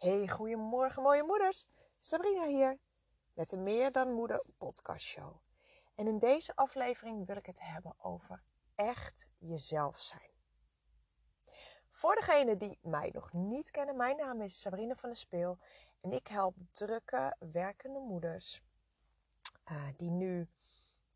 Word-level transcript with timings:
Hey, 0.00 0.28
goedemorgen 0.28 1.02
mooie 1.02 1.22
moeders. 1.22 1.66
Sabrina 1.98 2.46
hier 2.46 2.78
met 3.34 3.48
de 3.48 3.56
Meer 3.56 3.92
dan 3.92 4.12
Moeder 4.12 4.44
podcast 4.58 5.04
show. 5.04 5.40
En 5.94 6.06
in 6.06 6.18
deze 6.18 6.56
aflevering 6.56 7.26
wil 7.26 7.36
ik 7.36 7.46
het 7.46 7.60
hebben 7.60 7.94
over 7.98 8.42
echt 8.74 9.30
jezelf 9.38 9.98
zijn. 9.98 10.30
Voor 11.90 12.14
degenen 12.14 12.58
die 12.58 12.78
mij 12.82 13.10
nog 13.12 13.32
niet 13.32 13.70
kennen, 13.70 13.96
mijn 13.96 14.16
naam 14.16 14.40
is 14.40 14.60
Sabrina 14.60 14.94
van 14.94 15.08
der 15.08 15.18
Speel 15.18 15.58
en 16.00 16.12
ik 16.12 16.26
help 16.26 16.56
drukke, 16.72 17.36
werkende 17.38 18.00
moeders 18.00 18.62
uh, 19.70 19.88
die 19.96 20.10
nu 20.10 20.48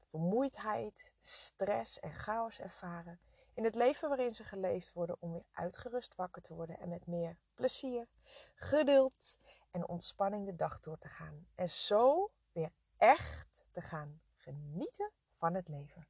vermoeidheid, 0.09 1.13
stress 1.21 2.01
en 2.01 2.13
chaos 2.13 2.61
ervaren 2.61 3.21
in 3.55 3.65
het 3.65 3.75
leven 3.75 4.09
waarin 4.09 4.35
ze 4.35 4.45
geleefd 4.45 4.93
worden 4.93 5.17
om 5.21 5.33
weer 5.33 5.47
uitgerust 5.53 6.15
wakker 6.15 6.43
te 6.43 6.55
worden 6.55 6.79
en 6.79 6.89
met 6.89 7.07
meer 7.07 7.39
plezier, 7.55 8.09
geduld 8.55 9.39
en 9.71 9.89
ontspanning 9.89 10.47
de 10.47 10.57
dag 10.57 10.81
door 10.81 10.99
te 10.99 11.09
gaan. 11.09 11.47
En 11.55 11.71
zo 11.71 12.31
weer 12.53 12.71
echt 12.97 13.65
te 13.71 13.81
gaan 13.81 14.21
genieten 14.37 15.13
van 15.37 15.55
het 15.55 15.69
leven. 15.69 16.09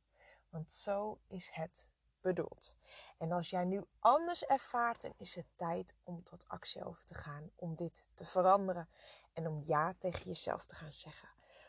Want 0.48 0.73
zo 0.73 1.20
is 1.27 1.48
het 1.52 1.91
bedoeld. 2.20 2.77
En 3.18 3.32
als 3.32 3.51
jij 3.51 3.65
nu 3.65 3.84
anders 3.98 4.45
ervaart, 4.45 5.01
dan 5.01 5.12
is 5.16 5.34
het 5.34 5.46
tijd 5.56 5.95
om 6.02 6.23
tot 6.23 6.48
actie 6.48 6.84
over 6.84 7.04
te 7.04 7.15
gaan. 7.15 7.51
Om 7.56 7.74
dit 7.74 8.09
te 8.15 8.24
veranderen 8.24 8.88
en 9.32 9.46
om 9.46 9.60
ja 9.62 9.95
tegen 9.98 10.24
jezelf 10.24 10.65
te 10.65 10.74
gaan 10.74 10.90
zeggen. 10.90 11.29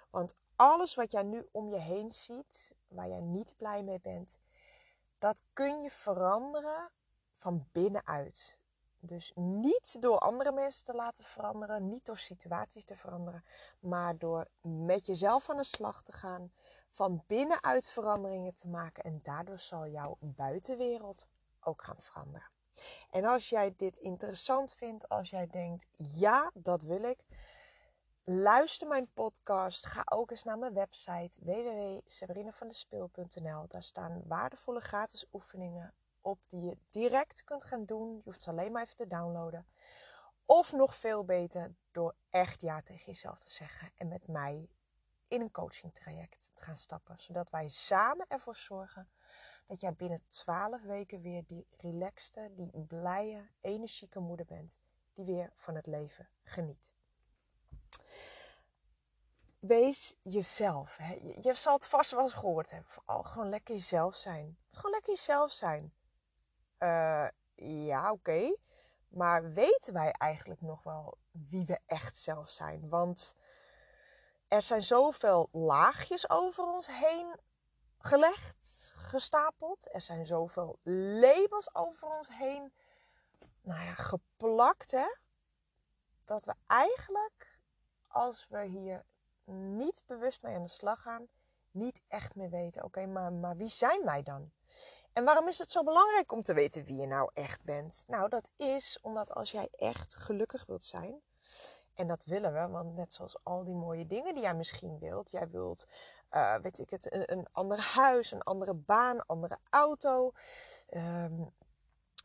Want 0.10 0.36
alles 0.56 0.96
wat 0.96 1.12
jij 1.12 1.24
nu 1.24 1.48
om 1.52 1.70
je 1.70 1.80
heen 1.80 2.12
ziet, 2.12 2.76
waar 2.88 3.08
jij 3.08 3.22
niet 3.22 3.54
blij 3.58 3.84
mee 3.84 4.00
bent, 4.00 4.40
dat 5.20 5.44
kun 5.54 5.82
je 5.82 5.92
veranderen 5.92 6.92
van 7.36 7.68
binnenuit. 7.72 8.60
Dus 9.00 9.32
niet 9.36 10.02
door 10.02 10.18
andere 10.18 10.52
mensen 10.52 10.86
te 10.86 10.94
laten 10.94 11.24
veranderen, 11.24 11.88
niet 11.88 12.06
door 12.06 12.18
situaties 12.18 12.84
te 12.84 12.96
veranderen, 12.96 13.44
maar 13.80 14.18
door 14.18 14.48
met 14.62 15.06
jezelf 15.06 15.50
aan 15.50 15.58
de 15.58 15.64
slag 15.64 16.04
te 16.04 16.12
gaan, 16.12 16.52
van 16.90 17.24
binnenuit 17.28 17.90
veranderingen 17.90 18.54
te 18.54 18.68
maken 18.68 19.04
en 19.04 19.20
daardoor 19.24 19.60
zal 19.60 19.88
jouw 19.88 20.18
buitenwereld 20.20 21.28
ook 21.60 21.84
gaan 21.84 22.02
veranderen. 22.02 22.50
En 23.10 23.26
als 23.26 23.50
jij 23.50 23.74
dit 23.78 23.98
interessant 23.98 24.74
vindt, 24.74 25.10
als 25.10 25.30
jij 25.30 25.48
denkt, 25.48 25.88
ja, 25.98 26.52
dat 26.54 26.84
wil 26.84 27.04
ik, 27.04 27.26
luister 28.26 28.88
mijn 28.88 29.14
podcast. 29.14 29.86
Ga 29.86 30.02
ook 30.06 30.32
eens 30.32 30.44
naar 30.44 30.58
mijn 30.58 30.74
website 30.74 31.38
www.sabrinavandespeel.nl. 31.40 33.68
Daar 33.68 33.84
staan 33.84 34.24
waardevolle 34.28 34.80
gratis 34.80 35.26
oefeningen 35.34 35.94
op 36.22 36.40
die 36.48 36.62
je 36.62 36.78
direct 36.90 37.44
kunt 37.44 37.64
gaan 37.64 37.86
doen. 37.86 38.16
Je 38.16 38.22
hoeft 38.24 38.42
ze 38.42 38.50
alleen 38.50 38.72
maar 38.72 38.84
even 38.84 38.96
te 38.96 39.08
downloaden. 39.08 39.68
Of 40.46 40.72
nog 40.72 40.96
veel 40.96 41.26
beter 41.26 41.76
door 41.92 42.16
echt 42.30 42.62
ja 42.62 42.82
tegen 42.82 43.06
jezelf 43.06 43.38
te 43.38 43.52
zeggen 43.52 43.92
en 43.96 44.08
met 44.08 44.28
mij 44.28 44.70
in 45.28 45.42
een 45.42 45.52
coaching 45.52 45.94
traject 45.94 46.52
te 46.54 46.62
gaan 46.62 46.78
stappen. 46.78 47.20
Zodat 47.20 47.50
wij 47.50 47.68
samen 47.68 48.26
ervoor 48.28 48.56
zorgen 48.56 49.10
dat 49.68 49.80
jij 49.80 49.94
binnen 49.94 50.24
12 50.28 50.82
weken 50.82 51.22
weer 51.22 51.46
die 51.46 51.68
relaxte, 51.70 52.52
die 52.56 52.72
blije, 52.88 53.50
energieke 53.62 54.20
moeder 54.20 54.46
bent. 54.46 54.78
Die 55.14 55.26
weer 55.26 55.52
van 55.56 55.76
het 55.76 55.86
leven 55.86 56.30
geniet 56.44 56.95
wees 59.60 60.16
jezelf. 60.22 60.98
Je 61.42 61.54
zal 61.54 61.74
het 61.74 61.86
vast 61.86 62.12
wel 62.12 62.24
eens 62.24 62.34
gehoord 62.34 62.72
hebben. 62.72 62.92
Gewoon 63.26 63.50
lekker 63.50 63.74
jezelf 63.74 64.16
zijn. 64.16 64.58
Gewoon 64.70 64.92
lekker 64.92 65.14
jezelf 65.14 65.52
zijn. 65.52 65.94
Uh, 66.80 67.28
ja, 67.86 68.12
oké. 68.12 68.56
Maar 69.08 69.54
weten 69.54 69.94
wij 69.94 70.12
eigenlijk 70.12 70.62
nog 70.62 70.84
wel 70.84 71.18
wie 71.32 71.66
we 71.66 71.80
echt 71.86 72.18
zelf 72.18 72.50
zijn? 72.50 72.90
Want 72.90 73.36
er 74.48 74.62
zijn 74.62 74.84
zoveel 74.84 75.50
laagjes 75.52 76.30
over 76.30 76.64
ons 76.64 76.88
heen 76.88 77.40
gelegd, 77.98 78.92
gestapeld. 78.96 79.94
Er 79.94 80.02
zijn 80.02 80.26
zoveel 80.26 80.80
labels 81.20 81.76
over 81.76 82.08
ons 82.08 82.28
heen 82.32 82.74
nou 83.62 83.84
ja, 83.84 83.94
geplakt, 83.94 84.92
hè? 84.92 85.16
Dat 86.24 86.44
we 86.44 86.54
eigenlijk, 86.68 87.55
als 88.16 88.48
we 88.50 88.66
hier 88.66 89.06
niet 89.46 90.04
bewust 90.06 90.44
mee 90.44 90.56
aan 90.56 90.62
de 90.62 90.70
slag 90.70 91.02
gaan, 91.02 91.28
niet 91.72 92.02
echt 92.08 92.36
meer 92.36 92.50
weten, 92.50 92.84
oké, 92.84 93.06
maar, 93.06 93.34
maar 93.34 93.58
wie 93.58 93.70
zijn 93.70 94.04
wij 94.04 94.24
dan? 94.24 94.52
En 95.14 95.24
waarom 95.24 95.48
is 95.48 95.58
het 95.58 95.72
zo 95.72 95.84
belangrijk 95.84 96.32
om 96.32 96.44
te 96.44 96.54
weten 96.54 96.86
wie 96.86 96.96
je 96.96 97.08
nou 97.08 97.30
echt 97.34 97.64
bent? 97.64 98.04
Nou, 98.08 98.30
dat 98.30 98.50
is 98.56 99.00
omdat 99.02 99.34
als 99.34 99.52
jij 99.52 99.68
echt 99.72 100.16
gelukkig 100.16 100.66
wilt 100.66 100.86
zijn, 100.86 101.22
en 101.94 102.08
dat 102.08 102.26
willen 102.26 102.54
we, 102.54 102.68
want 102.68 102.96
net 102.96 103.14
zoals 103.14 103.44
al 103.44 103.64
die 103.64 103.76
mooie 103.76 104.08
dingen 104.08 104.34
die 104.34 104.44
jij 104.44 104.56
misschien 104.56 105.00
wilt, 105.00 105.32
jij 105.32 105.50
wilt, 105.50 105.88
uh, 106.32 106.56
weet 106.56 106.80
ik 106.80 106.90
het, 106.90 107.14
een, 107.14 107.32
een, 107.32 107.48
ander 107.52 107.80
huis, 107.80 108.32
een 108.32 108.44
andere 108.44 108.74
baan, 108.74 109.16
een 109.16 109.26
andere 109.26 109.58
auto, 109.70 110.32
um, 110.90 111.54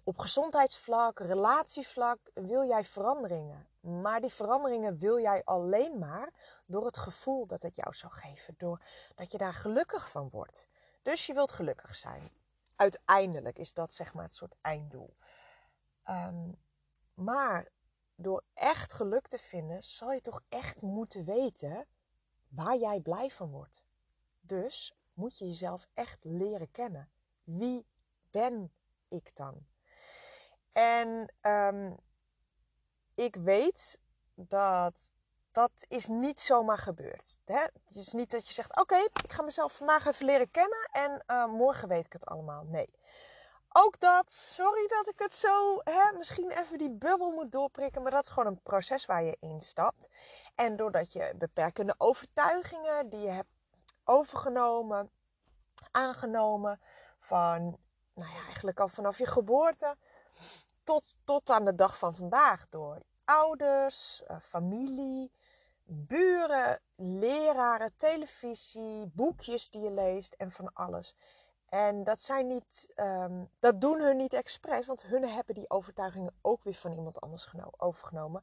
op 0.05 0.19
gezondheidsvlak, 0.19 1.19
relatievlak 1.19 2.19
wil 2.35 2.65
jij 2.65 2.85
veranderingen. 2.85 3.70
Maar 3.81 4.21
die 4.21 4.31
veranderingen 4.31 4.99
wil 4.99 5.21
jij 5.21 5.45
alleen 5.45 5.99
maar 5.99 6.33
door 6.67 6.87
het 6.87 6.97
gevoel 6.97 7.47
dat 7.47 7.63
het 7.63 7.77
jou 7.77 7.95
zal 7.95 8.11
geven. 8.11 8.55
Doordat 8.57 9.33
je 9.33 9.39
daar 9.39 9.55
gelukkig 9.55 10.11
van 10.11 10.29
wordt. 10.31 10.69
Dus 11.03 11.27
je 11.27 11.35
wilt 11.35 11.53
gelukkig 11.53 11.95
zijn. 11.95 12.31
Uiteindelijk 12.77 13.59
is 13.59 13.73
dat 13.73 13.93
zeg 13.93 14.15
maar 14.15 14.25
het 14.25 14.35
soort 14.35 14.55
einddoel. 14.61 15.17
Um, 16.09 16.59
maar 17.15 17.69
door 18.15 18.45
echt 18.55 18.93
geluk 18.93 19.27
te 19.27 19.39
vinden, 19.39 19.83
zal 19.83 20.13
je 20.13 20.21
toch 20.21 20.43
echt 20.49 20.83
moeten 20.83 21.25
weten 21.25 21.87
waar 22.49 22.77
jij 22.77 23.01
blij 23.01 23.31
van 23.31 23.51
wordt. 23.51 23.83
Dus 24.41 24.95
moet 25.13 25.39
je 25.39 25.47
jezelf 25.47 25.89
echt 25.95 26.25
leren 26.25 26.71
kennen. 26.71 27.11
Wie 27.45 27.87
ben 28.31 28.73
ik 29.09 29.37
dan? 29.37 29.67
En 30.73 31.35
um, 31.43 31.97
ik 33.25 33.35
weet 33.35 33.99
dat 34.35 35.13
dat 35.53 35.71
is 35.89 36.07
niet 36.07 36.41
zomaar 36.41 36.79
gebeurd. 36.79 37.39
Hè? 37.45 37.61
Het 37.61 37.95
is 37.95 38.13
niet 38.13 38.31
dat 38.31 38.47
je 38.49 38.55
zegt: 38.55 38.81
Oké, 38.81 38.97
ik 38.97 39.33
ga 39.33 39.43
mezelf 39.43 39.77
vandaag 39.77 40.07
even 40.07 40.27
leren 40.27 40.51
kennen 40.51 40.89
en 40.93 41.25
uh, 41.27 41.47
morgen 41.47 41.89
weet 41.89 42.05
ik 42.05 42.13
het 42.13 42.27
allemaal. 42.27 42.65
Nee. 42.65 42.99
Ook 43.73 44.01
dat, 44.01 44.33
sorry 44.33 44.89
dat 44.89 45.09
ik 45.09 45.19
het 45.19 45.35
zo, 45.35 45.81
hè, 45.85 46.17
misschien 46.17 46.51
even 46.51 46.79
die 46.79 46.91
bubbel 46.91 47.31
moet 47.31 47.53
doorprikken, 47.53 48.03
maar 48.03 48.11
dat 48.11 48.23
is 48.23 48.29
gewoon 48.29 48.47
een 48.47 48.63
proces 48.63 49.07
waar 49.07 49.23
je 49.23 49.37
instapt. 49.41 50.09
En 50.55 50.77
doordat 50.77 51.13
je 51.13 51.35
beperkende 51.39 51.95
overtuigingen 51.99 53.09
die 53.09 53.21
je 53.21 53.31
hebt 53.31 53.51
overgenomen, 54.05 55.11
aangenomen, 55.91 56.81
van, 57.19 57.79
nou 58.15 58.31
ja, 58.31 58.45
eigenlijk 58.45 58.81
al 58.81 58.89
vanaf 58.89 59.19
je 59.19 59.27
geboorte, 59.27 59.97
tot, 60.85 61.17
tot 61.25 61.51
aan 61.51 61.65
de 61.65 61.75
dag 61.75 61.99
van 61.99 62.17
vandaag 62.17 62.69
door 62.69 63.03
ouders, 63.31 64.23
uh, 64.31 64.37
familie, 64.41 65.31
buren, 65.85 66.81
leraren, 66.97 67.93
televisie, 67.97 69.07
boekjes 69.07 69.71
die 69.71 69.83
je 69.83 69.91
leest 69.91 70.35
en 70.35 70.51
van 70.51 70.73
alles. 70.73 71.15
En 71.69 72.05
dat 72.05 72.21
zijn 72.21 72.47
niet, 72.47 72.93
um, 72.97 73.51
dat 73.59 73.81
doen 73.81 74.01
hun 74.01 74.17
niet 74.17 74.33
expres, 74.33 74.87
want 74.87 75.03
hun 75.03 75.29
hebben 75.29 75.55
die 75.55 75.71
overtuigingen 75.71 76.35
ook 76.43 76.65
weer 76.65 76.75
van 76.75 76.93
iemand 76.93 77.21
anders 77.21 77.53
overgenomen. 77.77 78.43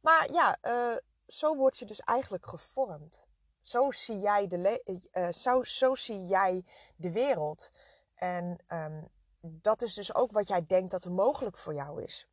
Maar 0.00 0.32
ja, 0.32 0.56
uh, 0.62 0.96
zo 1.26 1.56
word 1.56 1.78
je 1.78 1.84
dus 1.84 2.00
eigenlijk 2.00 2.46
gevormd. 2.46 3.28
Zo 3.62 3.90
zie 3.90 4.18
jij 4.18 4.46
de, 4.46 4.82
uh, 5.12 5.28
zo, 5.28 5.62
zo 5.62 5.94
zie 5.94 6.26
jij 6.26 6.64
de 6.96 7.12
wereld. 7.12 7.70
En 8.14 8.58
um, 8.68 9.08
dat 9.40 9.82
is 9.82 9.94
dus 9.94 10.14
ook 10.14 10.32
wat 10.32 10.48
jij 10.48 10.66
denkt 10.66 10.90
dat 10.90 11.04
er 11.04 11.12
mogelijk 11.12 11.56
voor 11.56 11.74
jou 11.74 12.02
is. 12.02 12.29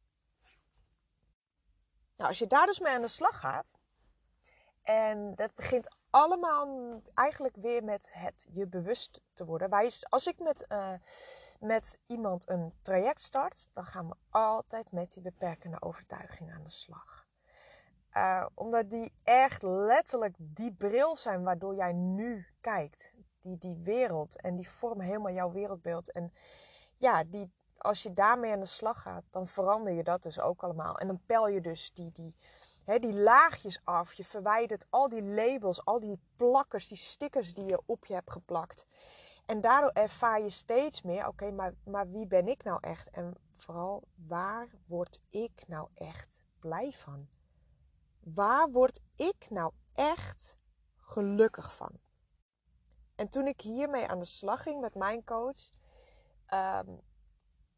Nou, 2.17 2.29
als 2.29 2.39
je 2.39 2.47
daar 2.47 2.65
dus 2.65 2.79
mee 2.79 2.93
aan 2.93 3.01
de 3.01 3.07
slag 3.07 3.39
gaat, 3.39 3.71
en 4.83 5.35
dat 5.35 5.55
begint 5.55 5.95
allemaal 6.09 7.01
eigenlijk 7.13 7.55
weer 7.55 7.83
met 7.83 8.07
het 8.11 8.47
je 8.51 8.67
bewust 8.67 9.21
te 9.33 9.45
worden. 9.45 9.69
Wij, 9.69 9.91
als 10.09 10.27
ik 10.27 10.39
met, 10.39 10.65
uh, 10.71 10.93
met 11.59 11.99
iemand 12.05 12.49
een 12.49 12.73
traject 12.81 13.21
start, 13.21 13.69
dan 13.73 13.85
gaan 13.85 14.07
we 14.07 14.15
altijd 14.29 14.91
met 14.91 15.11
die 15.11 15.21
beperkende 15.21 15.81
overtuiging 15.81 16.53
aan 16.53 16.63
de 16.63 16.69
slag. 16.69 17.27
Uh, 18.13 18.45
omdat 18.53 18.89
die 18.89 19.13
echt 19.23 19.63
letterlijk 19.63 20.35
die 20.39 20.73
bril 20.73 21.15
zijn 21.15 21.43
waardoor 21.43 21.75
jij 21.75 21.93
nu 21.93 22.47
kijkt. 22.61 23.13
Die, 23.41 23.57
die 23.57 23.77
wereld. 23.83 24.41
En 24.41 24.55
die 24.55 24.69
vormen 24.69 25.05
helemaal 25.05 25.33
jouw 25.33 25.51
wereldbeeld. 25.51 26.11
En 26.11 26.33
ja, 26.97 27.23
die, 27.23 27.51
als 27.88 28.04
je 28.04 28.13
daarmee 28.13 28.51
aan 28.51 28.60
de 28.60 28.66
slag 28.66 29.01
gaat, 29.01 29.24
dan 29.30 29.48
verander 29.48 29.94
je 29.94 30.04
dat 30.04 30.24
dus 30.24 30.39
ook 30.39 30.63
allemaal. 30.63 30.98
En 30.98 31.07
dan 31.07 31.22
pel 31.25 31.48
je 31.48 31.62
dus 31.62 31.92
die, 31.94 32.12
die, 32.12 32.36
hè, 32.86 33.00
die 33.00 33.13
laagjes 33.13 33.81
af. 33.84 34.13
Je 34.13 34.24
verwijdert 34.24 34.86
al 34.89 35.10
die 35.10 35.24
labels, 35.24 35.86
al 35.86 36.00
die 36.00 36.19
plakkers, 36.36 36.88
die 36.88 36.98
stickers 36.98 37.54
die 37.54 37.66
je 37.66 37.81
op 37.86 38.06
je 38.06 38.13
hebt 38.13 38.31
geplakt. 38.31 38.86
En 39.45 39.62
daardoor 39.62 39.92
ervaar 39.92 40.42
je 40.42 40.50
steeds 40.50 41.01
meer, 41.01 41.28
oké, 41.28 41.51
maar, 41.51 41.74
maar 41.86 42.10
wie 42.10 42.28
ben 42.28 42.48
ik 42.48 42.63
nou 42.63 42.78
echt? 42.81 43.10
En 43.10 43.34
vooral, 43.56 44.04
waar 44.28 44.68
word 44.86 45.19
ik 45.30 45.63
nou 45.68 45.88
echt 45.94 46.44
blij 46.60 46.92
van? 46.92 47.28
Waar 48.19 48.72
word 48.72 49.00
ik 49.16 49.50
nou 49.50 49.72
echt 49.94 50.57
gelukkig 50.98 51.75
van? 51.75 51.92
En 53.16 53.30
toen 53.30 53.48
ik 53.48 53.62
hiermee 53.62 54.07
aan 54.07 54.19
de 54.19 54.25
slag 54.25 54.63
ging 54.63 54.81
met 54.81 54.95
mijn 54.95 55.24
coach, 55.24 55.72
ehm, 56.45 56.88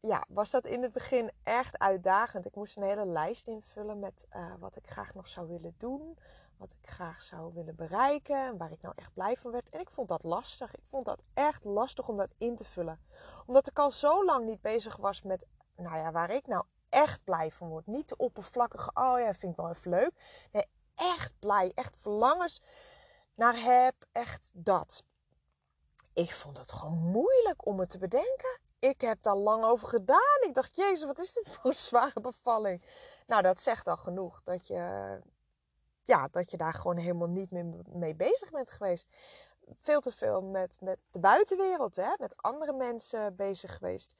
ja, 0.00 0.24
was 0.28 0.50
dat 0.50 0.64
in 0.64 0.82
het 0.82 0.92
begin 0.92 1.30
echt 1.42 1.78
uitdagend. 1.78 2.46
Ik 2.46 2.54
moest 2.54 2.76
een 2.76 2.82
hele 2.82 3.06
lijst 3.06 3.48
invullen 3.48 3.98
met 3.98 4.26
uh, 4.36 4.52
wat 4.58 4.76
ik 4.76 4.90
graag 4.90 5.14
nog 5.14 5.28
zou 5.28 5.48
willen 5.48 5.74
doen. 5.76 6.18
Wat 6.56 6.76
ik 6.80 6.90
graag 6.90 7.22
zou 7.22 7.54
willen 7.54 7.76
bereiken. 7.76 8.46
En 8.46 8.56
waar 8.56 8.72
ik 8.72 8.82
nou 8.82 8.94
echt 8.96 9.12
blij 9.12 9.36
van 9.36 9.50
werd. 9.50 9.70
En 9.70 9.80
ik 9.80 9.90
vond 9.90 10.08
dat 10.08 10.22
lastig. 10.22 10.74
Ik 10.74 10.84
vond 10.84 11.04
dat 11.04 11.22
echt 11.34 11.64
lastig 11.64 12.08
om 12.08 12.16
dat 12.16 12.34
in 12.38 12.56
te 12.56 12.64
vullen. 12.64 13.00
Omdat 13.46 13.68
ik 13.68 13.78
al 13.78 13.90
zo 13.90 14.24
lang 14.24 14.46
niet 14.46 14.60
bezig 14.60 14.96
was 14.96 15.22
met, 15.22 15.46
nou 15.76 15.96
ja, 15.96 16.12
waar 16.12 16.30
ik 16.30 16.46
nou 16.46 16.64
echt 16.88 17.24
blij 17.24 17.50
van 17.50 17.68
word. 17.68 17.86
Niet 17.86 18.08
de 18.08 18.16
oppervlakkige, 18.16 18.90
oh 18.94 19.18
ja, 19.18 19.34
vind 19.34 19.52
ik 19.52 19.58
wel 19.58 19.70
even 19.70 19.90
leuk. 19.90 20.12
Nee, 20.52 20.66
echt 20.94 21.34
blij. 21.38 21.72
Echt 21.74 21.96
verlangens 21.96 22.62
naar 23.34 23.62
heb. 23.62 23.94
Echt 24.12 24.50
dat. 24.54 25.04
Ik 26.12 26.32
vond 26.32 26.58
het 26.58 26.72
gewoon 26.72 26.98
moeilijk 26.98 27.66
om 27.66 27.78
het 27.78 27.90
te 27.90 27.98
bedenken 27.98 28.60
ik 28.80 29.00
heb 29.00 29.22
daar 29.22 29.36
lang 29.36 29.64
over 29.64 29.88
gedaan. 29.88 30.38
Ik 30.40 30.54
dacht, 30.54 30.76
jezus, 30.76 31.04
wat 31.04 31.18
is 31.18 31.32
dit 31.32 31.50
voor 31.50 31.70
een 31.70 31.76
zware 31.76 32.20
bevalling? 32.20 32.82
Nou, 33.26 33.42
dat 33.42 33.60
zegt 33.60 33.88
al 33.88 33.96
genoeg. 33.96 34.40
Dat 34.42 34.66
je, 34.66 35.18
ja, 36.02 36.28
dat 36.30 36.50
je 36.50 36.56
daar 36.56 36.74
gewoon 36.74 36.96
helemaal 36.96 37.28
niet 37.28 37.50
meer 37.50 37.66
mee 37.92 38.14
bezig 38.14 38.50
bent 38.50 38.70
geweest. 38.70 39.08
Veel 39.74 40.00
te 40.00 40.12
veel 40.12 40.42
met, 40.42 40.76
met 40.80 40.98
de 41.10 41.18
buitenwereld, 41.18 41.96
hè? 41.96 42.12
met 42.18 42.42
andere 42.42 42.72
mensen 42.72 43.36
bezig 43.36 43.76
geweest. 43.76 44.14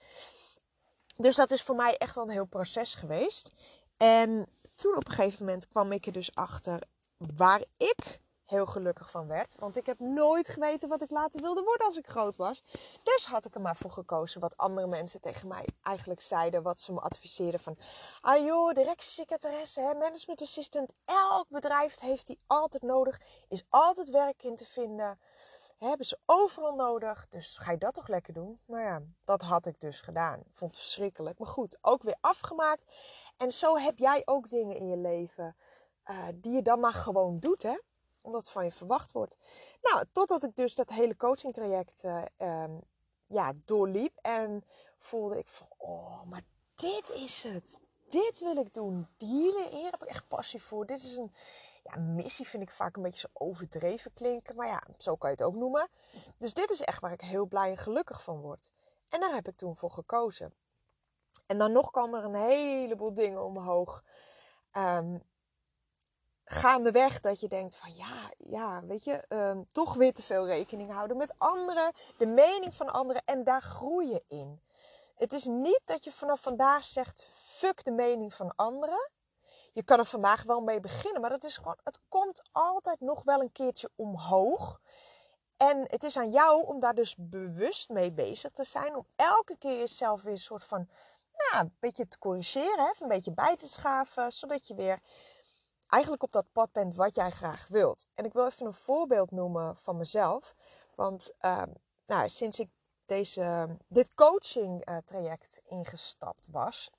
Dus 1.17 1.37
dat 1.37 1.51
is 1.51 1.63
voor 1.63 1.77
mij 1.77 1.97
echt 1.97 2.15
wel 2.15 2.25
een 2.25 2.31
heel 2.31 2.45
proces 2.45 2.95
geweest. 2.95 3.53
En 3.97 4.47
toen 4.75 4.97
op 4.97 5.09
een 5.09 5.15
gegeven 5.15 5.45
moment 5.45 5.69
kwam 5.69 5.93
ik 5.93 6.07
er 6.07 6.13
dus 6.13 6.35
achter 6.35 6.83
waar 7.17 7.65
ik 7.77 8.21
heel 8.51 8.67
gelukkig 8.67 9.11
van 9.11 9.27
werd. 9.27 9.57
Want 9.59 9.77
ik 9.77 9.87
heb 9.87 9.99
nooit 9.99 10.49
geweten 10.49 10.89
wat 10.89 11.03
ik 11.03 11.11
later 11.11 11.41
wilde 11.41 11.63
worden 11.63 11.87
als 11.87 11.97
ik 11.97 12.07
groot 12.07 12.37
was. 12.37 12.63
Dus 13.03 13.27
had 13.27 13.45
ik 13.45 13.55
er 13.55 13.61
maar 13.61 13.77
voor 13.77 13.91
gekozen 13.91 14.41
wat 14.41 14.57
andere 14.57 14.87
mensen 14.87 15.21
tegen 15.21 15.49
mij 15.49 15.65
eigenlijk 15.83 16.21
zeiden. 16.21 16.63
Wat 16.63 16.81
ze 16.81 16.93
me 16.93 17.01
adviseerden 17.01 17.61
van... 17.61 17.77
Ah 18.21 18.45
joh, 18.45 18.73
directiesecretaresse, 18.73 19.81
management 19.81 20.43
assistant. 20.43 20.93
Elk 21.05 21.49
bedrijf 21.49 22.01
heeft 22.01 22.27
die 22.27 22.39
altijd 22.47 22.83
nodig. 22.83 23.21
Is 23.49 23.65
altijd 23.69 24.11
werk 24.11 24.43
in 24.43 24.57
te 24.57 24.65
vinden. 24.65 25.19
Hebben 25.79 26.07
ze 26.07 26.19
overal 26.27 26.75
nodig. 26.75 27.29
Dus 27.29 27.57
ga 27.57 27.71
je 27.71 27.79
dat 27.79 27.95
toch 27.95 28.09
lekker 28.09 28.33
doen? 28.33 28.61
Nou 28.67 28.83
ja, 28.83 29.03
dat 29.25 29.43
had 29.43 29.67
ik 29.67 29.81
dus 29.81 30.01
gedaan. 30.01 30.43
Vond 30.53 30.71
het 30.71 30.81
verschrikkelijk. 30.81 31.39
Maar 31.39 31.49
goed, 31.49 31.79
ook 31.81 32.03
weer 32.03 32.19
afgemaakt. 32.21 32.93
En 33.37 33.51
zo 33.51 33.77
heb 33.79 33.99
jij 33.99 34.23
ook 34.25 34.49
dingen 34.49 34.77
in 34.77 34.89
je 34.89 34.97
leven... 34.97 35.57
Uh, 36.11 36.17
die 36.35 36.53
je 36.53 36.63
dan 36.63 36.81
maar 36.81 36.93
gewoon 36.93 37.39
doet, 37.39 37.63
hè? 37.63 37.79
Omdat 38.23 38.41
het 38.41 38.51
van 38.51 38.65
je 38.65 38.73
verwacht 38.73 39.13
wordt. 39.13 39.39
Nou, 39.83 40.05
totdat 40.13 40.43
ik 40.43 40.57
dus 40.57 40.75
dat 40.75 40.89
hele 40.89 41.17
coaching 41.17 41.53
traject 41.53 42.05
uh, 42.39 42.65
ja, 43.27 43.53
doorliep. 43.65 44.19
En 44.21 44.65
voelde 44.99 45.39
ik 45.39 45.47
van, 45.47 45.67
oh, 45.77 46.23
maar 46.23 46.43
dit 46.75 47.11
is 47.11 47.43
het. 47.43 47.79
Dit 48.09 48.41
wil 48.41 48.57
ik 48.57 48.75
doen. 48.75 49.09
Hier, 49.19 49.69
hier 49.71 49.91
heb 49.91 50.03
ik 50.03 50.09
echt 50.09 50.29
passie 50.29 50.63
voor. 50.63 50.87
Dit 50.87 51.03
is 51.03 51.17
een 51.17 51.33
ja, 51.83 51.97
missie, 51.97 52.49
vind 52.49 52.63
ik 52.63 52.71
vaak 52.71 52.97
een 52.97 53.03
beetje 53.03 53.21
zo 53.21 53.29
overdreven 53.33 54.13
klinken. 54.13 54.57
Maar 54.57 54.67
ja, 54.67 54.83
zo 54.99 55.17
kan 55.17 55.31
je 55.31 55.37
het 55.37 55.45
ook 55.45 55.55
noemen. 55.55 55.89
Dus 56.39 56.55
dit 56.55 56.71
is 56.71 56.81
echt 56.81 57.01
waar 57.01 57.13
ik 57.13 57.21
heel 57.21 57.47
blij 57.47 57.71
en 57.71 57.77
gelukkig 57.77 58.23
van 58.23 58.41
word. 58.41 58.73
En 59.09 59.21
daar 59.21 59.35
heb 59.35 59.49
ik 59.49 59.57
toen 59.57 59.77
voor 59.77 59.91
gekozen. 59.91 60.55
En 61.47 61.59
dan 61.59 61.73
nog 61.73 61.91
komen 61.91 62.19
er 62.21 62.25
een 62.25 62.49
heleboel 62.51 63.15
dingen 63.15 63.45
omhoog. 63.45 64.05
Um, 64.73 65.23
gaandeweg 66.51 67.21
dat 67.21 67.41
je 67.41 67.49
denkt 67.49 67.77
van 67.77 67.95
ja, 67.95 68.31
ja, 68.37 68.85
weet 68.85 69.05
je, 69.05 69.25
um, 69.29 69.69
toch 69.73 69.95
weer 69.95 70.13
te 70.13 70.23
veel 70.23 70.47
rekening 70.47 70.93
houden 70.93 71.17
met 71.17 71.39
anderen, 71.39 71.93
de 72.17 72.27
mening 72.27 72.75
van 72.75 72.93
anderen 72.93 73.23
en 73.25 73.45
daar 73.45 73.63
groei 73.63 74.09
je 74.09 74.25
in. 74.29 74.61
Het 75.15 75.33
is 75.33 75.45
niet 75.45 75.81
dat 75.85 76.05
je 76.05 76.13
vanaf 76.13 76.41
vandaag 76.41 76.85
zegt 76.85 77.27
fuck 77.33 77.85
de 77.85 77.91
mening 77.91 78.35
van 78.35 78.53
anderen. 78.57 79.11
Je 79.73 79.83
kan 79.83 79.99
er 79.99 80.05
vandaag 80.05 80.43
wel 80.43 80.61
mee 80.61 80.81
beginnen, 80.81 81.21
maar 81.21 81.31
dat 81.31 81.45
is 81.45 81.57
gewoon, 81.57 81.79
het 81.85 82.01
komt 82.09 82.43
altijd 82.53 83.01
nog 83.01 83.23
wel 83.23 83.41
een 83.41 83.53
keertje 83.53 83.91
omhoog. 83.97 84.81
En 85.57 85.85
het 85.87 86.03
is 86.03 86.17
aan 86.17 86.31
jou 86.31 86.67
om 86.67 86.81
daar 86.81 86.95
dus 86.95 87.15
bewust 87.19 87.89
mee 87.89 88.13
bezig 88.13 88.51
te 88.51 88.65
zijn, 88.65 88.97
om 88.97 89.07
elke 89.17 89.57
keer 89.59 89.79
jezelf 89.79 90.23
weer 90.23 90.33
een 90.33 90.39
soort 90.39 90.65
van, 90.65 90.89
ja, 91.37 91.61
een 91.61 91.77
beetje 91.81 92.09
te 92.09 92.19
corrigeren, 92.19 92.85
hè, 92.85 92.91
een 93.01 93.09
beetje 93.09 93.33
bij 93.33 93.57
te 93.57 93.69
schaven, 93.69 94.33
zodat 94.33 94.67
je 94.67 94.75
weer 94.75 95.01
eigenlijk 95.91 96.23
op 96.23 96.33
dat 96.33 96.53
pad 96.53 96.73
bent 96.73 96.95
wat 96.95 97.15
jij 97.15 97.31
graag 97.31 97.69
wilt. 97.69 98.07
En 98.15 98.25
ik 98.25 98.33
wil 98.33 98.47
even 98.47 98.67
een 98.67 98.73
voorbeeld 98.73 99.31
noemen 99.31 99.77
van 99.77 99.97
mezelf. 99.97 100.55
Want 100.95 101.33
uh, 101.41 101.63
nou, 102.07 102.29
sinds 102.29 102.59
ik 102.59 102.69
deze, 103.07 103.77
dit 103.89 104.15
coaching 104.15 104.89
uh, 104.89 104.97
traject 104.97 105.61
ingestapt 105.65 106.49
was, 106.51 106.91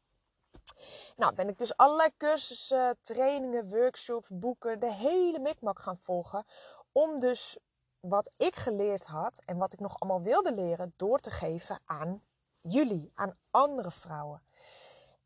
nou, 1.15 1.35
ben 1.35 1.47
ik 1.47 1.57
dus 1.57 1.77
allerlei 1.77 2.09
cursussen, 2.17 2.97
trainingen, 3.01 3.69
workshops, 3.69 4.27
boeken, 4.31 4.79
de 4.79 4.93
hele 4.93 5.39
mikmak 5.39 5.79
gaan 5.79 5.97
volgen. 5.97 6.45
Om 6.91 7.19
dus 7.19 7.57
wat 7.99 8.31
ik 8.37 8.55
geleerd 8.55 9.05
had 9.05 9.41
en 9.45 9.57
wat 9.57 9.73
ik 9.73 9.79
nog 9.79 9.99
allemaal 9.99 10.21
wilde 10.21 10.53
leren, 10.53 10.93
door 10.95 11.19
te 11.19 11.31
geven 11.31 11.79
aan 11.85 12.23
jullie, 12.59 13.11
aan 13.15 13.37
andere 13.51 13.91
vrouwen. 13.91 14.43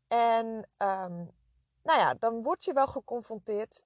En 0.08 0.68
um, 0.78 1.30
nou 1.86 1.98
ja, 1.98 2.14
dan 2.14 2.42
word 2.42 2.64
je 2.64 2.72
wel 2.72 2.86
geconfronteerd 2.86 3.82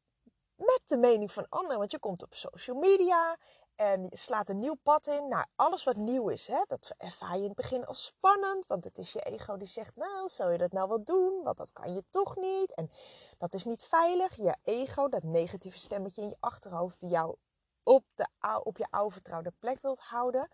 met 0.57 0.81
de 0.85 0.97
mening 0.97 1.33
van 1.33 1.47
anderen. 1.49 1.79
Want 1.79 1.91
je 1.91 1.99
komt 1.99 2.23
op 2.23 2.35
social 2.35 2.77
media 2.77 3.37
en 3.75 4.07
je 4.11 4.17
slaat 4.17 4.49
een 4.49 4.59
nieuw 4.59 4.79
pad 4.83 5.07
in. 5.07 5.29
Nou, 5.29 5.45
alles 5.57 5.85
wat 5.85 5.97
nieuw 5.97 6.29
is, 6.29 6.47
hè, 6.47 6.63
dat 6.67 6.95
ervaar 6.97 7.37
je 7.37 7.43
in 7.43 7.47
het 7.47 7.57
begin 7.57 7.87
als 7.87 8.05
spannend. 8.05 8.67
Want 8.67 8.85
het 8.85 8.99
is 8.99 9.13
je 9.13 9.21
ego 9.21 9.57
die 9.57 9.67
zegt, 9.67 9.97
nou, 9.97 10.29
zou 10.29 10.53
je 10.53 10.59
dat 10.59 10.73
nou 10.73 10.89
wel 10.89 11.05
doen? 11.05 11.43
Want 11.43 11.57
dat 11.57 11.73
kan 11.73 11.95
je 11.95 12.05
toch 12.11 12.37
niet. 12.37 12.75
En 12.75 12.91
dat 13.39 13.55
is 13.55 13.65
niet 13.65 13.85
veilig. 13.85 14.37
Je 14.37 14.57
ego, 14.63 15.09
dat 15.09 15.23
negatieve 15.23 15.79
stemmetje 15.79 16.23
in 16.23 16.29
je 16.29 16.37
achterhoofd... 16.41 17.01
die 17.01 17.09
jou 17.09 17.37
op, 17.83 18.05
de, 18.15 18.29
op 18.63 18.77
je 18.77 18.87
oude 18.91 19.13
vertrouwde 19.13 19.53
plek 19.59 19.79
wilt 19.83 19.99
houden. 19.99 20.49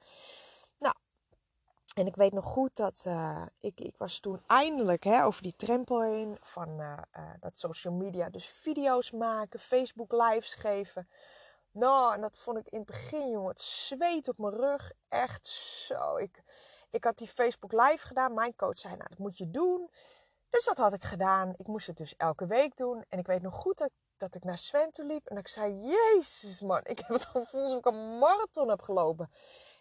En 1.96 2.06
ik 2.06 2.16
weet 2.16 2.32
nog 2.32 2.44
goed 2.44 2.76
dat 2.76 3.04
uh, 3.06 3.46
ik, 3.58 3.80
ik 3.80 3.94
was 3.98 4.18
toen 4.18 4.42
eindelijk 4.46 5.04
hè, 5.04 5.24
over 5.24 5.42
die 5.42 5.56
drempel 5.56 6.02
heen 6.02 6.36
van 6.40 6.80
uh, 6.80 6.98
uh, 7.16 7.30
dat 7.40 7.58
social 7.58 7.94
media. 7.94 8.28
Dus 8.28 8.46
video's 8.46 9.10
maken, 9.10 9.60
Facebook 9.60 10.12
lives 10.12 10.54
geven. 10.54 11.08
Nou, 11.70 12.14
en 12.14 12.20
dat 12.20 12.36
vond 12.38 12.58
ik 12.58 12.68
in 12.68 12.78
het 12.78 12.86
begin, 12.86 13.30
jongen, 13.30 13.48
het 13.48 13.60
zweet 13.60 14.28
op 14.28 14.38
mijn 14.38 14.54
rug. 14.54 14.92
Echt 15.08 15.46
zo. 15.86 16.16
Ik, 16.16 16.42
ik 16.90 17.04
had 17.04 17.18
die 17.18 17.28
Facebook 17.28 17.72
live 17.72 18.06
gedaan. 18.06 18.34
Mijn 18.34 18.56
coach 18.56 18.78
zei, 18.78 18.96
nou, 18.96 19.08
dat 19.08 19.18
moet 19.18 19.38
je 19.38 19.50
doen. 19.50 19.90
Dus 20.50 20.64
dat 20.64 20.76
had 20.76 20.92
ik 20.92 21.04
gedaan. 21.04 21.54
Ik 21.56 21.66
moest 21.66 21.86
het 21.86 21.96
dus 21.96 22.16
elke 22.16 22.46
week 22.46 22.76
doen. 22.76 23.04
En 23.08 23.18
ik 23.18 23.26
weet 23.26 23.42
nog 23.42 23.54
goed 23.54 23.78
dat, 23.78 23.90
dat 24.16 24.34
ik 24.34 24.44
naar 24.44 24.58
Sven 24.58 24.90
liep. 24.92 25.26
En 25.26 25.36
ik 25.36 25.48
zei, 25.48 25.74
jezus 25.74 26.60
man, 26.60 26.80
ik 26.82 26.98
heb 26.98 27.08
het 27.08 27.24
gevoel 27.24 27.62
alsof 27.62 27.78
ik 27.78 27.86
een 27.86 28.18
marathon 28.18 28.68
heb 28.68 28.82
gelopen. 28.82 29.30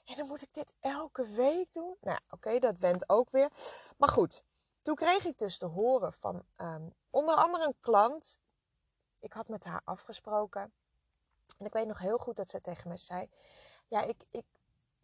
En 0.05 0.15
dan 0.15 0.27
moet 0.27 0.41
ik 0.41 0.53
dit 0.53 0.73
elke 0.79 1.29
week 1.29 1.73
doen. 1.73 1.97
Nou, 2.01 2.19
oké, 2.29 2.59
dat 2.59 2.77
went 2.77 3.09
ook 3.09 3.29
weer. 3.29 3.49
Maar 3.97 4.09
goed, 4.09 4.43
toen 4.81 4.95
kreeg 4.95 5.25
ik 5.25 5.37
dus 5.37 5.57
te 5.57 5.65
horen 5.65 6.13
van 6.13 6.45
um, 6.57 6.93
onder 7.09 7.35
andere 7.35 7.65
een 7.65 7.79
klant. 7.79 8.39
Ik 9.19 9.33
had 9.33 9.47
met 9.47 9.63
haar 9.63 9.81
afgesproken. 9.83 10.73
En 11.57 11.65
ik 11.65 11.73
weet 11.73 11.87
nog 11.87 11.99
heel 11.99 12.17
goed 12.17 12.35
dat 12.35 12.49
ze 12.49 12.61
tegen 12.61 12.87
mij 12.87 12.97
zei: 12.97 13.29
Ja, 13.87 14.01
ik, 14.01 14.25
ik, 14.31 14.45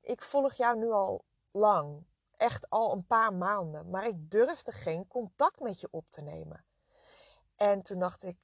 ik 0.02 0.22
volg 0.22 0.54
jou 0.54 0.78
nu 0.78 0.92
al 0.92 1.26
lang. 1.52 2.06
Echt 2.38 2.70
al 2.70 2.92
een 2.92 3.06
paar 3.06 3.34
maanden. 3.34 3.90
Maar 3.90 4.08
ik 4.08 4.32
durfde 4.32 4.72
geen 4.72 5.08
contact 5.08 5.60
met 5.60 5.80
je 5.80 5.88
op 5.92 6.06
te 6.10 6.22
nemen. 6.22 6.66
En 7.56 7.82
toen 7.82 8.00
dacht 8.00 8.24
ik: 8.24 8.38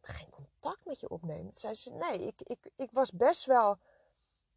Geen 0.00 0.30
contact 0.30 0.84
met 0.84 1.00
je 1.00 1.08
opnemen? 1.08 1.44
Toen 1.44 1.54
zei 1.54 1.74
ze: 1.74 1.92
Nee, 1.92 2.26
ik, 2.26 2.40
ik, 2.42 2.70
ik 2.76 2.90
was 2.92 3.12
best 3.12 3.44
wel 3.44 3.78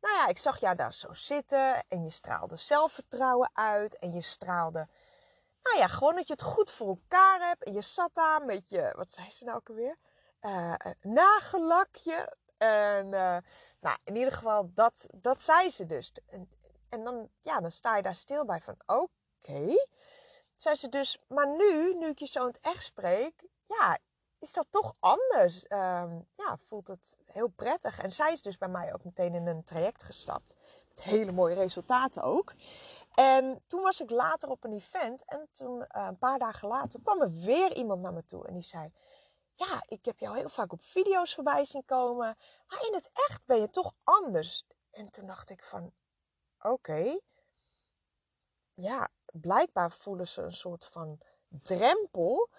nou 0.01 0.15
ja, 0.15 0.27
ik 0.27 0.37
zag 0.37 0.59
jou 0.59 0.75
daar 0.75 0.93
zo 0.93 1.13
zitten 1.13 1.83
en 1.87 2.03
je 2.03 2.09
straalde 2.09 2.55
zelfvertrouwen 2.55 3.49
uit 3.53 3.99
en 3.99 4.13
je 4.13 4.21
straalde, 4.21 4.87
nou 5.63 5.77
ja, 5.77 5.87
gewoon 5.87 6.15
dat 6.15 6.27
je 6.27 6.33
het 6.33 6.41
goed 6.41 6.71
voor 6.71 6.87
elkaar 6.87 7.47
hebt. 7.47 7.63
En 7.63 7.73
je 7.73 7.81
zat 7.81 8.13
daar 8.13 8.45
met 8.45 8.69
je, 8.69 8.93
wat 8.95 9.11
zei 9.11 9.31
ze 9.31 9.43
nou 9.43 9.57
ook 9.57 9.69
alweer? 9.69 9.97
Uh, 10.41 10.73
nagellakje. 11.01 12.37
En 12.57 13.05
uh, 13.05 13.37
nou, 13.79 13.97
in 14.03 14.15
ieder 14.15 14.33
geval, 14.33 14.71
dat, 14.73 15.07
dat 15.15 15.41
zei 15.41 15.69
ze 15.69 15.85
dus. 15.85 16.11
En, 16.89 17.03
dan, 17.03 17.29
ja, 17.39 17.59
dan 17.59 17.71
sta 17.71 17.95
je 17.95 18.01
daar 18.01 18.15
stil 18.15 18.45
bij 18.45 18.61
van, 18.61 18.75
oké. 18.85 19.87
Zei 20.55 20.75
ze 20.75 20.89
dus, 20.89 21.17
maar 21.27 21.47
nu, 21.47 21.95
nu 21.95 22.07
ik 22.07 22.19
je 22.19 22.27
zo 22.27 22.39
in 22.39 22.47
het 22.47 22.59
echt 22.61 22.83
spreek, 22.83 23.43
ja, 23.65 23.97
is 24.39 24.53
dat 24.53 24.67
toch 24.69 24.95
anders. 24.99 25.63
Um, 25.63 26.27
ja, 26.35 26.57
voelt 26.57 26.87
het 26.87 27.17
heel 27.25 27.47
prettig. 27.47 27.99
En 27.99 28.11
zij 28.11 28.31
is 28.31 28.41
dus 28.41 28.57
bij 28.57 28.67
mij 28.67 28.93
ook 28.93 29.03
meteen 29.03 29.35
in 29.35 29.47
een 29.47 29.63
traject 29.63 30.03
gestapt. 30.03 30.55
Met 30.89 31.03
hele 31.03 31.31
mooie 31.31 31.55
resultaten 31.55 32.23
ook. 32.23 32.53
En 33.15 33.63
toen 33.67 33.81
was 33.81 34.01
ik 34.01 34.09
later 34.09 34.49
op 34.49 34.63
een 34.63 34.73
event. 34.73 35.23
En 35.25 35.47
toen, 35.51 35.79
uh, 35.79 35.85
een 36.07 36.17
paar 36.17 36.39
dagen 36.39 36.67
later, 36.67 36.99
kwam 37.01 37.21
er 37.21 37.31
weer 37.31 37.75
iemand 37.75 38.01
naar 38.01 38.13
me 38.13 38.25
toe. 38.25 38.47
En 38.47 38.53
die 38.53 38.63
zei: 38.63 38.91
ja, 39.59 39.83
ik 39.87 40.05
heb 40.05 40.19
jou 40.19 40.37
heel 40.37 40.49
vaak 40.49 40.71
op 40.71 40.81
video's 40.81 41.33
voorbij 41.33 41.65
zien 41.65 41.85
komen. 41.85 42.37
Maar 42.67 42.85
in 42.87 42.93
het 42.93 43.09
echt 43.13 43.45
ben 43.45 43.59
je 43.59 43.69
toch 43.69 43.93
anders. 44.03 44.65
En 44.91 45.09
toen 45.09 45.25
dacht 45.25 45.49
ik 45.49 45.63
van, 45.63 45.93
oké. 46.61 47.19
ja, 48.73 49.09
blijkbaar 49.31 49.91
voelen 49.91 50.27
ze 50.27 50.41
een 50.41 50.53
soort 50.53 50.85
van 50.85 51.19
drempel. 51.47 52.49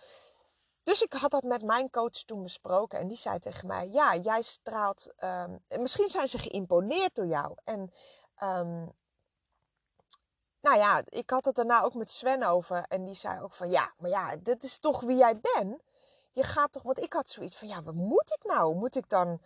Dus 0.91 1.03
ik 1.03 1.13
had 1.13 1.31
dat 1.31 1.43
met 1.43 1.63
mijn 1.63 1.91
coach 1.91 2.11
toen 2.25 2.43
besproken. 2.43 2.99
En 2.99 3.09
die 3.09 3.17
zei 3.17 3.39
tegen 3.39 3.67
mij: 3.67 3.89
Ja, 3.89 4.17
jij 4.17 4.43
straalt. 4.43 5.15
Um, 5.25 5.65
misschien 5.81 6.09
zijn 6.09 6.29
ze 6.29 6.39
geïmponeerd 6.39 7.15
door 7.15 7.27
jou. 7.27 7.57
En 7.65 7.81
um, 8.43 8.93
nou 10.61 10.77
ja, 10.77 11.03
ik 11.05 11.31
had 11.31 11.45
het 11.45 11.55
daarna 11.55 11.83
ook 11.83 11.95
met 11.95 12.11
Sven 12.11 12.43
over. 12.43 12.85
En 12.89 13.05
die 13.05 13.15
zei 13.15 13.41
ook 13.41 13.53
van 13.53 13.71
ja, 13.71 13.93
maar 13.99 14.11
ja, 14.11 14.37
dit 14.37 14.63
is 14.63 14.79
toch 14.79 15.01
wie 15.01 15.17
jij 15.17 15.41
bent. 15.41 15.83
Je 16.33 16.43
gaat 16.43 16.73
toch, 16.73 16.83
want 16.83 16.99
ik 16.99 17.13
had 17.13 17.29
zoiets 17.29 17.57
van 17.57 17.69
ja, 17.69 17.83
wat 17.83 17.95
moet 17.95 18.37
ik 18.39 18.45
nou? 18.45 18.75
Moet 18.75 18.97
ik 18.97 19.09
dan 19.09 19.41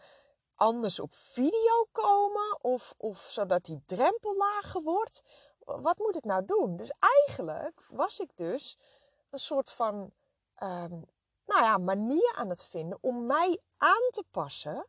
anders 0.54 1.00
op 1.00 1.12
video 1.12 1.86
komen? 1.92 2.58
Of, 2.60 2.94
of 2.96 3.18
zodat 3.18 3.64
die 3.64 3.82
drempel 3.86 4.36
lager 4.36 4.82
wordt? 4.82 5.22
Wat 5.58 5.98
moet 5.98 6.16
ik 6.16 6.24
nou 6.24 6.44
doen? 6.44 6.76
Dus 6.76 6.90
eigenlijk 6.98 7.86
was 7.88 8.18
ik 8.18 8.36
dus 8.36 8.78
een 9.30 9.38
soort 9.38 9.70
van 9.70 10.12
um, 10.62 11.12
nou 11.46 11.62
ja, 11.62 11.78
manier 11.78 12.32
aan 12.36 12.48
het 12.48 12.62
vinden 12.62 12.98
om 13.00 13.26
mij 13.26 13.60
aan 13.76 14.10
te 14.10 14.24
passen. 14.30 14.86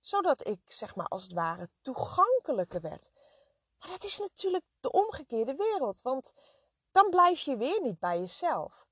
Zodat 0.00 0.46
ik 0.46 0.60
zeg 0.64 0.94
maar 0.94 1.06
als 1.06 1.22
het 1.22 1.32
ware 1.32 1.70
toegankelijker 1.80 2.80
werd. 2.80 3.10
Maar 3.78 3.90
dat 3.90 4.04
is 4.04 4.18
natuurlijk 4.18 4.64
de 4.80 4.90
omgekeerde 4.90 5.54
wereld. 5.54 6.02
Want 6.02 6.32
dan 6.90 7.10
blijf 7.10 7.40
je 7.40 7.56
weer 7.56 7.80
niet 7.80 7.98
bij 7.98 8.18
jezelf. 8.18 8.86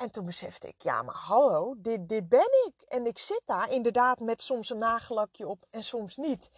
En 0.00 0.10
toen 0.10 0.24
besefte 0.24 0.68
ik, 0.68 0.82
ja, 0.82 1.02
maar 1.02 1.14
hallo, 1.14 1.74
dit, 1.76 2.08
dit 2.08 2.28
ben 2.28 2.48
ik. 2.66 2.82
En 2.88 3.06
ik 3.06 3.18
zit 3.18 3.42
daar 3.44 3.70
inderdaad 3.70 4.20
met 4.20 4.42
soms 4.42 4.70
een 4.70 4.78
nagellakje 4.78 5.48
op 5.48 5.66
en 5.70 5.82
soms 5.82 6.16
niet. 6.16 6.50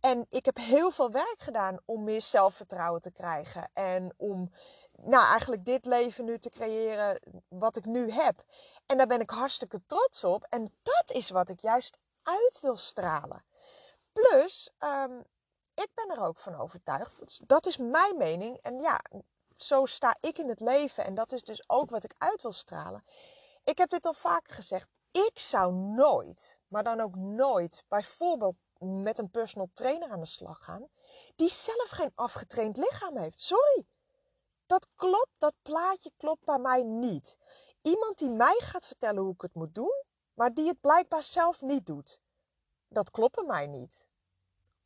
En 0.00 0.26
ik 0.28 0.44
heb 0.44 0.56
heel 0.56 0.90
veel 0.90 1.10
werk 1.10 1.36
gedaan 1.38 1.78
om 1.84 2.04
meer 2.04 2.22
zelfvertrouwen 2.22 3.00
te 3.00 3.10
krijgen. 3.10 3.70
En 3.72 4.14
om, 4.16 4.50
nou, 4.92 5.26
eigenlijk 5.26 5.64
dit 5.64 5.84
leven 5.84 6.24
nu 6.24 6.38
te 6.38 6.50
creëren 6.50 7.20
wat 7.48 7.76
ik 7.76 7.84
nu 7.84 8.10
heb. 8.10 8.44
En 8.86 8.96
daar 8.96 9.06
ben 9.06 9.20
ik 9.20 9.30
hartstikke 9.30 9.82
trots 9.86 10.24
op. 10.24 10.44
En 10.44 10.74
dat 10.82 11.10
is 11.10 11.30
wat 11.30 11.48
ik 11.48 11.60
juist 11.60 11.98
uit 12.22 12.58
wil 12.60 12.76
stralen. 12.76 13.44
Plus, 14.12 14.70
um, 14.78 15.24
ik 15.74 15.88
ben 15.94 16.16
er 16.16 16.22
ook 16.22 16.38
van 16.38 16.54
overtuigd. 16.54 17.48
Dat 17.48 17.66
is 17.66 17.76
mijn 17.76 18.16
mening. 18.16 18.58
En 18.62 18.78
ja, 18.78 19.00
zo 19.56 19.84
sta 19.84 20.16
ik 20.20 20.38
in 20.38 20.48
het 20.48 20.60
leven. 20.60 21.04
En 21.04 21.14
dat 21.14 21.32
is 21.32 21.42
dus 21.42 21.68
ook 21.68 21.90
wat 21.90 22.04
ik 22.04 22.14
uit 22.18 22.42
wil 22.42 22.52
stralen. 22.52 23.04
Ik 23.64 23.78
heb 23.78 23.88
dit 23.88 24.06
al 24.06 24.12
vaker 24.12 24.54
gezegd. 24.54 24.88
Ik 25.10 25.38
zou 25.38 25.72
nooit, 25.72 26.58
maar 26.68 26.82
dan 26.82 27.00
ook 27.00 27.14
nooit, 27.14 27.84
bijvoorbeeld 27.88 28.56
met 28.78 29.18
een 29.18 29.30
personal 29.30 29.70
trainer 29.72 30.08
aan 30.08 30.20
de 30.20 30.26
slag 30.26 30.64
gaan. 30.64 30.88
Die 31.36 31.48
zelf 31.48 31.88
geen 31.88 32.12
afgetraind 32.14 32.76
lichaam 32.76 33.16
heeft. 33.16 33.40
Sorry. 33.40 33.86
Dat 34.66 34.86
klopt, 34.96 35.30
dat 35.38 35.54
plaatje 35.62 36.12
klopt 36.16 36.44
bij 36.44 36.58
mij 36.58 36.82
niet. 36.82 37.38
Iemand 37.86 38.18
die 38.18 38.30
mij 38.30 38.60
gaat 38.62 38.86
vertellen 38.86 39.22
hoe 39.22 39.32
ik 39.32 39.40
het 39.40 39.54
moet 39.54 39.74
doen, 39.74 40.04
maar 40.34 40.54
die 40.54 40.68
het 40.68 40.80
blijkbaar 40.80 41.22
zelf 41.22 41.60
niet 41.60 41.86
doet. 41.86 42.20
Dat 42.88 43.10
klopt 43.10 43.34
bij 43.34 43.44
mij 43.44 43.66
niet 43.66 44.06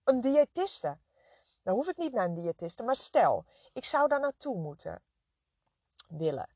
een 0.04 0.20
diëtiste. 0.20 0.98
Dan 1.62 1.74
hoef 1.74 1.88
ik 1.88 1.96
niet 1.96 2.12
naar 2.12 2.24
een 2.24 2.34
diëtiste, 2.34 2.82
maar 2.82 2.96
stel, 2.96 3.44
ik 3.72 3.84
zou 3.84 4.08
daar 4.08 4.20
naartoe 4.20 4.56
moeten 4.56 5.02
willen. 6.08 6.48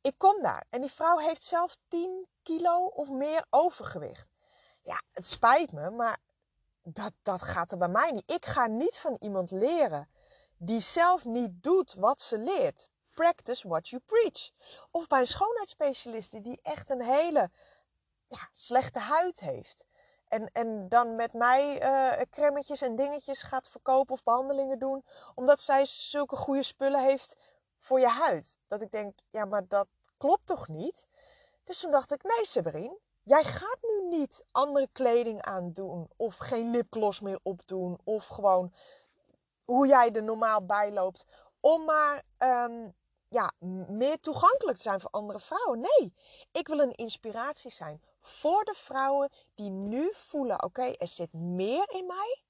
Ik 0.00 0.14
kom 0.18 0.42
daar 0.42 0.64
en 0.70 0.80
die 0.80 0.90
vrouw 0.90 1.18
heeft 1.18 1.42
zelf 1.42 1.76
10 1.88 2.26
kilo 2.42 2.86
of 2.86 3.10
meer 3.10 3.46
overgewicht. 3.50 4.28
Ja, 4.82 5.02
het 5.12 5.26
spijt 5.26 5.72
me, 5.72 5.90
maar 5.90 6.18
dat, 6.82 7.12
dat 7.22 7.42
gaat 7.42 7.72
er 7.72 7.78
bij 7.78 7.88
mij 7.88 8.10
niet. 8.10 8.30
Ik 8.30 8.46
ga 8.46 8.66
niet 8.66 8.98
van 8.98 9.16
iemand 9.18 9.50
leren 9.50 10.08
die 10.56 10.80
zelf 10.80 11.24
niet 11.24 11.62
doet 11.62 11.94
wat 11.94 12.20
ze 12.20 12.38
leert. 12.38 12.88
Practice 13.14 13.68
what 13.68 13.88
you 13.88 14.02
preach. 14.06 14.50
Of 14.90 15.06
bij 15.06 15.20
een 15.20 15.26
schoonheidsspecialiste 15.26 16.40
die 16.40 16.60
echt 16.62 16.90
een 16.90 17.02
hele 17.02 17.50
ja, 18.28 18.48
slechte 18.52 18.98
huid 18.98 19.40
heeft. 19.40 19.84
En, 20.28 20.50
en 20.52 20.88
dan 20.88 21.14
met 21.16 21.32
mij 21.32 21.82
uh, 22.38 22.82
en 22.82 22.96
dingetjes 22.96 23.42
gaat 23.42 23.68
verkopen 23.68 24.14
of 24.14 24.22
behandelingen 24.22 24.78
doen. 24.78 25.04
Omdat 25.34 25.60
zij 25.60 25.84
zulke 25.84 26.36
goede 26.36 26.62
spullen 26.62 27.02
heeft 27.02 27.36
voor 27.78 28.00
je 28.00 28.08
huid. 28.08 28.58
Dat 28.66 28.80
ik 28.80 28.90
denk, 28.90 29.18
ja, 29.30 29.44
maar 29.44 29.68
dat 29.68 29.86
klopt 30.16 30.46
toch 30.46 30.68
niet? 30.68 31.06
Dus 31.64 31.80
toen 31.80 31.90
dacht 31.90 32.12
ik, 32.12 32.22
nee 32.22 32.46
Severin, 32.46 32.98
jij 33.22 33.44
gaat 33.44 33.78
nu 33.82 34.08
niet 34.08 34.44
andere 34.50 34.88
kleding 34.92 35.42
aandoen. 35.42 36.10
Of 36.16 36.36
geen 36.36 36.70
lipgloss 36.70 37.20
meer 37.20 37.38
opdoen. 37.42 37.98
Of 38.04 38.26
gewoon 38.26 38.72
hoe 39.64 39.86
jij 39.86 40.12
er 40.12 40.22
normaal 40.22 40.64
bij 40.64 40.92
loopt. 40.92 41.24
Om 41.60 41.84
maar 41.84 42.22
um, 42.38 42.94
ja, 43.32 43.52
meer 43.88 44.20
toegankelijk 44.20 44.76
te 44.76 44.82
zijn 44.82 45.00
voor 45.00 45.10
andere 45.10 45.40
vrouwen. 45.40 45.80
Nee, 45.80 46.14
ik 46.52 46.66
wil 46.66 46.78
een 46.78 46.92
inspiratie 46.92 47.70
zijn 47.70 48.02
voor 48.20 48.64
de 48.64 48.74
vrouwen 48.74 49.30
die 49.54 49.70
nu 49.70 50.10
voelen: 50.12 50.62
oké, 50.62 50.82
er 50.82 51.06
zit 51.06 51.32
meer 51.32 51.90
in 51.90 52.06
mij. 52.06 52.42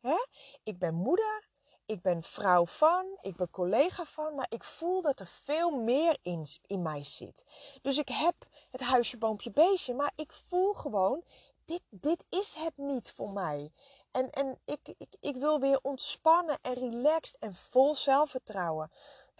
Hè? 0.00 0.26
Ik 0.62 0.78
ben 0.78 0.94
moeder, 0.94 1.48
ik 1.86 2.02
ben 2.02 2.22
vrouw 2.22 2.66
van, 2.66 3.18
ik 3.20 3.36
ben 3.36 3.50
collega 3.50 4.04
van, 4.04 4.34
maar 4.34 4.46
ik 4.48 4.64
voel 4.64 5.02
dat 5.02 5.20
er 5.20 5.26
veel 5.26 5.70
meer 5.70 6.18
in, 6.22 6.46
in 6.66 6.82
mij 6.82 7.04
zit. 7.04 7.44
Dus 7.82 7.98
ik 7.98 8.08
heb 8.08 8.34
het 8.70 8.80
huisje, 8.80 9.16
boompje, 9.16 9.50
beestje, 9.50 9.94
maar 9.94 10.12
ik 10.14 10.32
voel 10.32 10.72
gewoon: 10.72 11.24
dit, 11.64 11.82
dit 11.90 12.24
is 12.28 12.54
het 12.54 12.76
niet 12.76 13.12
voor 13.12 13.32
mij. 13.32 13.72
En, 14.10 14.30
en 14.30 14.60
ik, 14.64 14.94
ik, 14.98 15.16
ik 15.20 15.36
wil 15.36 15.60
weer 15.60 15.78
ontspannen 15.82 16.58
en 16.60 16.74
relaxed 16.74 17.38
en 17.38 17.54
vol 17.54 17.94
zelfvertrouwen 17.94 18.90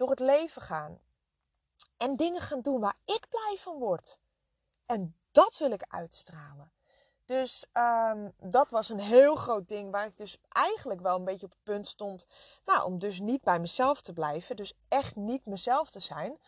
door 0.01 0.09
het 0.09 0.19
leven 0.19 0.61
gaan. 0.61 0.99
En 1.97 2.15
dingen 2.15 2.41
gaan 2.41 2.61
doen 2.61 2.79
waar 2.79 2.97
ik 3.05 3.29
blij 3.29 3.57
van 3.59 3.77
word. 3.77 4.19
En 4.85 5.15
dat 5.31 5.57
wil 5.57 5.71
ik 5.71 5.85
uitstralen. 5.87 6.71
Dus 7.25 7.65
um, 7.73 8.33
dat 8.37 8.71
was 8.71 8.89
een 8.89 8.99
heel 8.99 9.35
groot 9.35 9.67
ding 9.67 9.91
waar 9.91 10.05
ik 10.05 10.17
dus 10.17 10.37
eigenlijk 10.49 11.01
wel 11.01 11.15
een 11.15 11.25
beetje 11.25 11.45
op 11.45 11.51
het 11.51 11.63
punt 11.63 11.87
stond. 11.87 12.25
Nou, 12.65 12.83
om 12.83 12.99
dus 12.99 13.19
niet 13.19 13.43
bij 13.43 13.59
mezelf 13.59 14.01
te 14.01 14.13
blijven. 14.13 14.55
Dus 14.55 14.73
echt 14.87 15.15
niet 15.15 15.45
mezelf 15.45 15.89
te 15.89 15.99
zijn. 15.99 16.39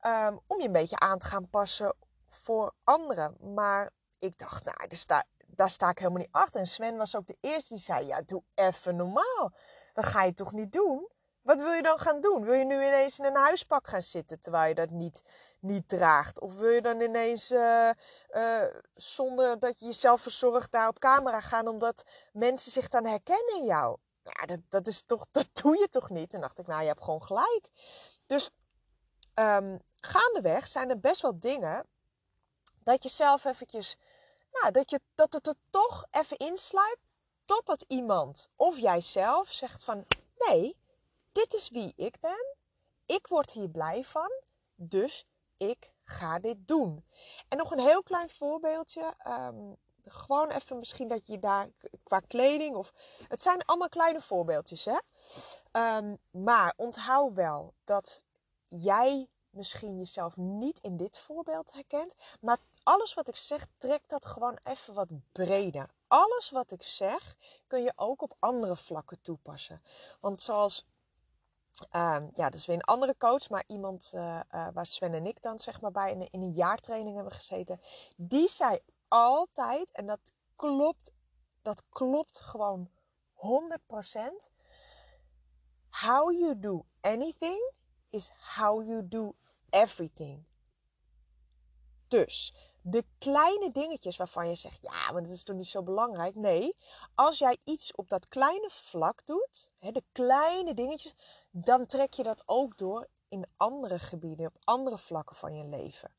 Um, 0.00 0.40
om 0.46 0.60
je 0.60 0.66
een 0.66 0.72
beetje 0.72 0.98
aan 0.98 1.18
te 1.18 1.26
gaan 1.26 1.50
passen 1.50 1.94
voor 2.26 2.74
anderen. 2.84 3.54
Maar 3.54 3.92
ik 4.18 4.38
dacht, 4.38 4.64
nou, 4.64 4.88
daar 4.88 4.98
sta, 4.98 5.24
daar 5.46 5.70
sta 5.70 5.90
ik 5.90 5.98
helemaal 5.98 6.20
niet 6.20 6.32
achter. 6.32 6.60
En 6.60 6.66
Sven 6.66 6.96
was 6.96 7.16
ook 7.16 7.26
de 7.26 7.38
eerste 7.40 7.74
die 7.74 7.82
zei, 7.82 8.06
ja, 8.06 8.22
doe 8.22 8.42
even 8.54 8.96
normaal. 8.96 9.52
Dat 9.92 10.06
ga 10.06 10.22
je 10.22 10.34
toch 10.34 10.52
niet 10.52 10.72
doen? 10.72 11.08
Wat 11.42 11.60
wil 11.60 11.72
je 11.72 11.82
dan 11.82 11.98
gaan 11.98 12.20
doen? 12.20 12.44
Wil 12.44 12.54
je 12.54 12.64
nu 12.64 12.74
ineens 12.74 13.18
in 13.18 13.24
een 13.24 13.36
huispak 13.36 13.86
gaan 13.86 14.02
zitten 14.02 14.40
terwijl 14.40 14.68
je 14.68 14.74
dat 14.74 14.90
niet 14.90 15.22
niet 15.60 15.88
draagt? 15.88 16.40
Of 16.40 16.54
wil 16.54 16.70
je 16.70 16.82
dan 16.82 17.00
ineens 17.00 17.50
uh, 17.50 17.90
uh, 18.30 18.64
zonder 18.94 19.58
dat 19.58 19.78
je 19.78 19.86
jezelf 19.86 20.20
verzorgt 20.20 20.72
daar 20.72 20.88
op 20.88 20.98
camera 20.98 21.40
gaan 21.40 21.68
omdat 21.68 22.04
mensen 22.32 22.72
zich 22.72 22.88
dan 22.88 23.04
herkennen 23.04 23.56
in 23.56 23.64
jou? 23.64 23.98
Ja, 24.22 24.46
dat, 24.46 24.60
dat 24.68 24.86
is 24.86 25.02
toch, 25.02 25.26
dat 25.30 25.48
doe 25.52 25.78
je 25.78 25.88
toch 25.88 26.10
niet? 26.10 26.34
En 26.34 26.40
dacht 26.40 26.58
ik, 26.58 26.66
nou, 26.66 26.80
je 26.80 26.88
hebt 26.88 27.02
gewoon 27.02 27.22
gelijk. 27.22 27.70
Dus 28.26 28.50
um, 29.34 29.78
gaandeweg 30.00 30.68
zijn 30.68 30.90
er 30.90 31.00
best 31.00 31.22
wel 31.22 31.38
dingen 31.40 31.86
dat 32.82 33.02
je 33.02 33.08
zelf 33.08 33.44
eventjes, 33.44 33.96
nou, 34.52 34.72
dat, 34.72 34.90
je, 34.90 35.00
dat 35.14 35.32
het 35.32 35.46
er 35.46 35.54
toch 35.70 36.06
even 36.10 36.36
insluipt 36.36 37.00
totdat 37.44 37.84
iemand 37.88 38.48
of 38.56 38.78
jijzelf 38.78 39.50
zegt 39.50 39.84
van, 39.84 40.06
nee, 40.38 40.76
dit 41.38 41.54
is 41.54 41.68
wie 41.68 41.92
ik 41.96 42.20
ben. 42.20 42.56
Ik 43.06 43.26
word 43.26 43.50
hier 43.50 43.68
blij 43.68 44.04
van. 44.04 44.30
Dus 44.74 45.26
ik 45.56 45.94
ga 46.02 46.38
dit 46.38 46.68
doen. 46.68 47.04
En 47.48 47.58
nog 47.58 47.70
een 47.70 47.78
heel 47.78 48.02
klein 48.02 48.30
voorbeeldje. 48.30 49.14
Um, 49.26 49.76
gewoon 50.04 50.50
even 50.50 50.78
misschien 50.78 51.08
dat 51.08 51.26
je 51.26 51.38
daar 51.38 51.68
qua 52.02 52.20
kleding 52.20 52.76
of... 52.76 52.92
Het 53.28 53.42
zijn 53.42 53.64
allemaal 53.64 53.88
kleine 53.88 54.20
voorbeeldjes, 54.20 54.84
hè. 54.84 54.98
Um, 55.96 56.18
maar 56.30 56.72
onthoud 56.76 57.34
wel 57.34 57.74
dat 57.84 58.22
jij 58.64 59.28
misschien 59.50 59.98
jezelf 59.98 60.36
niet 60.36 60.78
in 60.78 60.96
dit 60.96 61.18
voorbeeld 61.18 61.72
herkent. 61.72 62.14
Maar 62.40 62.58
alles 62.82 63.14
wat 63.14 63.28
ik 63.28 63.36
zeg, 63.36 63.66
trek 63.76 64.02
dat 64.06 64.26
gewoon 64.26 64.58
even 64.62 64.94
wat 64.94 65.10
breder. 65.32 65.90
Alles 66.06 66.50
wat 66.50 66.70
ik 66.70 66.82
zeg, 66.82 67.36
kun 67.66 67.82
je 67.82 67.92
ook 67.96 68.22
op 68.22 68.36
andere 68.38 68.76
vlakken 68.76 69.20
toepassen. 69.20 69.82
Want 70.20 70.42
zoals 70.42 70.86
Um, 71.80 72.30
ja, 72.34 72.48
dus 72.50 72.66
weer 72.66 72.76
een 72.76 72.82
andere 72.82 73.16
coach, 73.16 73.48
maar 73.48 73.64
iemand 73.66 74.12
uh, 74.14 74.40
uh, 74.54 74.68
waar 74.72 74.86
Sven 74.86 75.14
en 75.14 75.26
ik 75.26 75.42
dan 75.42 75.58
zeg 75.58 75.80
maar 75.80 75.90
bij 75.90 76.10
in, 76.12 76.28
in 76.30 76.42
een 76.42 76.52
jaartraining 76.52 77.14
hebben 77.14 77.32
gezeten. 77.34 77.80
Die 78.16 78.48
zei 78.48 78.78
altijd, 79.08 79.92
en 79.92 80.06
dat 80.06 80.32
klopt, 80.56 81.10
dat 81.62 81.82
klopt 81.88 82.40
gewoon 82.40 82.90
100%. 83.34 83.38
How 85.90 86.32
you 86.38 86.58
do 86.58 86.84
anything 87.00 87.72
is 88.10 88.30
how 88.56 88.86
you 88.86 89.08
do 89.08 89.34
everything. 89.70 90.44
Dus 92.08 92.54
De 92.82 93.04
kleine 93.18 93.70
dingetjes 93.70 94.16
waarvan 94.16 94.48
je 94.48 94.54
zegt, 94.54 94.82
ja, 94.82 95.12
maar 95.12 95.22
dat 95.22 95.32
is 95.32 95.44
toch 95.44 95.56
niet 95.56 95.66
zo 95.66 95.82
belangrijk. 95.82 96.34
Nee, 96.34 96.76
als 97.14 97.38
jij 97.38 97.58
iets 97.64 97.94
op 97.94 98.08
dat 98.08 98.28
kleine 98.28 98.70
vlak 98.70 99.26
doet, 99.26 99.72
hè, 99.78 99.90
de 99.90 100.04
kleine 100.12 100.74
dingetjes, 100.74 101.14
dan 101.64 101.86
trek 101.86 102.12
je 102.12 102.22
dat 102.22 102.42
ook 102.46 102.78
door 102.78 103.08
in 103.28 103.46
andere 103.56 103.98
gebieden, 103.98 104.46
op 104.46 104.56
andere 104.64 104.98
vlakken 104.98 105.36
van 105.36 105.56
je 105.56 105.64
leven. 105.64 106.14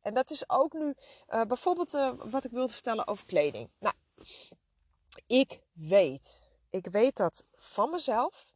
En 0.00 0.14
dat 0.14 0.30
is 0.30 0.48
ook 0.48 0.72
nu 0.72 0.94
uh, 1.28 1.42
bijvoorbeeld 1.42 1.94
uh, 1.94 2.10
wat 2.24 2.44
ik 2.44 2.50
wilde 2.50 2.72
vertellen 2.72 3.06
over 3.06 3.26
kleding. 3.26 3.70
Nou, 3.78 3.94
ik 5.26 5.60
weet, 5.72 6.50
ik 6.70 6.86
weet 6.86 7.16
dat 7.16 7.44
van 7.54 7.90
mezelf. 7.90 8.52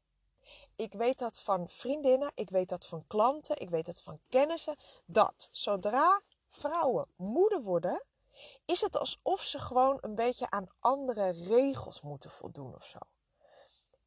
Ik 0.77 0.93
weet 0.93 1.19
dat 1.19 1.39
van 1.39 1.69
vriendinnen, 1.69 2.31
ik 2.35 2.51
weet 2.51 2.69
dat 2.69 2.87
van 2.87 3.07
klanten, 3.07 3.61
ik 3.61 3.71
weet 3.71 3.87
dat 3.87 4.01
van 4.01 4.21
kennissen. 4.29 4.77
Dat 5.07 5.49
zodra 5.53 6.23
vrouwen 6.49 7.07
moeder 7.17 7.63
worden, 7.63 8.05
is 8.65 8.81
het 8.81 8.99
alsof 8.99 9.41
ze 9.41 9.59
gewoon 9.59 9.99
een 10.01 10.15
beetje 10.15 10.51
aan 10.51 10.69
andere 10.79 11.31
regels 11.31 12.01
moeten 12.01 12.31
voldoen 12.31 12.75
of 12.75 12.85
zo. 12.85 12.99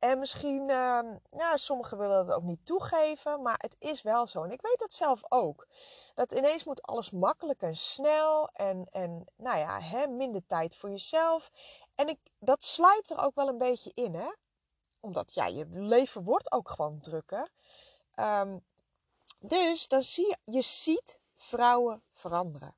En 0.02 0.20
misschien, 0.20 0.66
nou, 0.66 1.58
sommigen 1.58 1.98
willen 1.98 2.28
dat 2.28 2.36
ook 2.36 2.44
niet 2.44 2.66
toegeven, 2.66 3.42
maar 3.42 3.58
het 3.58 3.76
is 3.80 4.02
wel 4.02 4.28
zo. 4.28 4.44
En 4.44 4.52
ik 4.52 4.62
weet 4.62 4.80
dat 4.80 4.94
zelf 4.94 5.22
ook. 5.30 5.68
Dat 6.14 6.32
ineens 6.32 6.64
moet 6.64 6.82
alles 6.82 7.12
makkelijk 7.12 7.62
en 7.62 7.76
snel 7.76 8.50
en, 8.54 8.88
en 8.92 9.26
nou 9.36 9.58
ja, 9.58 9.80
hè, 9.82 10.08
minder 10.08 10.48
tijd 10.48 10.76
voor 10.76 10.90
jezelf. 10.90 11.52
En 11.96 12.08
ik, 12.08 12.20
dat 12.40 12.64
sluipt 12.64 13.10
er 13.10 13.24
ook 13.24 13.36
wel 13.36 13.48
een 13.48 13.58
beetje 13.58 13.92
in, 13.94 14.16
hè. 14.16 14.32
Omdat, 15.00 15.34
ja, 15.34 15.46
je 15.46 15.66
leven 15.70 16.24
wordt 16.24 16.52
ook 16.52 16.70
gewoon 16.70 17.00
drukker. 17.00 17.52
Um, 18.16 18.66
dus 19.40 19.88
dan 19.88 20.02
zie 20.02 20.28
je, 20.28 20.38
je 20.44 20.62
ziet 20.62 21.20
vrouwen 21.36 22.04
veranderen. 22.14 22.76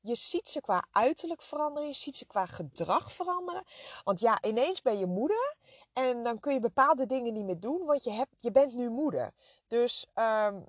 Je 0.00 0.14
ziet 0.14 0.48
ze 0.48 0.60
qua 0.60 0.84
uiterlijk 0.90 1.42
veranderen, 1.42 1.88
je 1.88 1.94
ziet 1.94 2.16
ze 2.16 2.26
qua 2.26 2.46
gedrag 2.46 3.12
veranderen. 3.12 3.64
Want 4.04 4.20
ja, 4.20 4.42
ineens 4.42 4.82
ben 4.82 4.98
je 4.98 5.06
moeder 5.06 5.56
en 5.96 6.22
dan 6.22 6.40
kun 6.40 6.52
je 6.52 6.60
bepaalde 6.60 7.06
dingen 7.06 7.32
niet 7.32 7.44
meer 7.44 7.60
doen, 7.60 7.84
want 7.84 8.04
je, 8.04 8.10
hebt, 8.10 8.36
je 8.38 8.50
bent 8.50 8.74
nu 8.74 8.90
moeder. 8.90 9.32
Dus 9.66 10.06
um, 10.14 10.66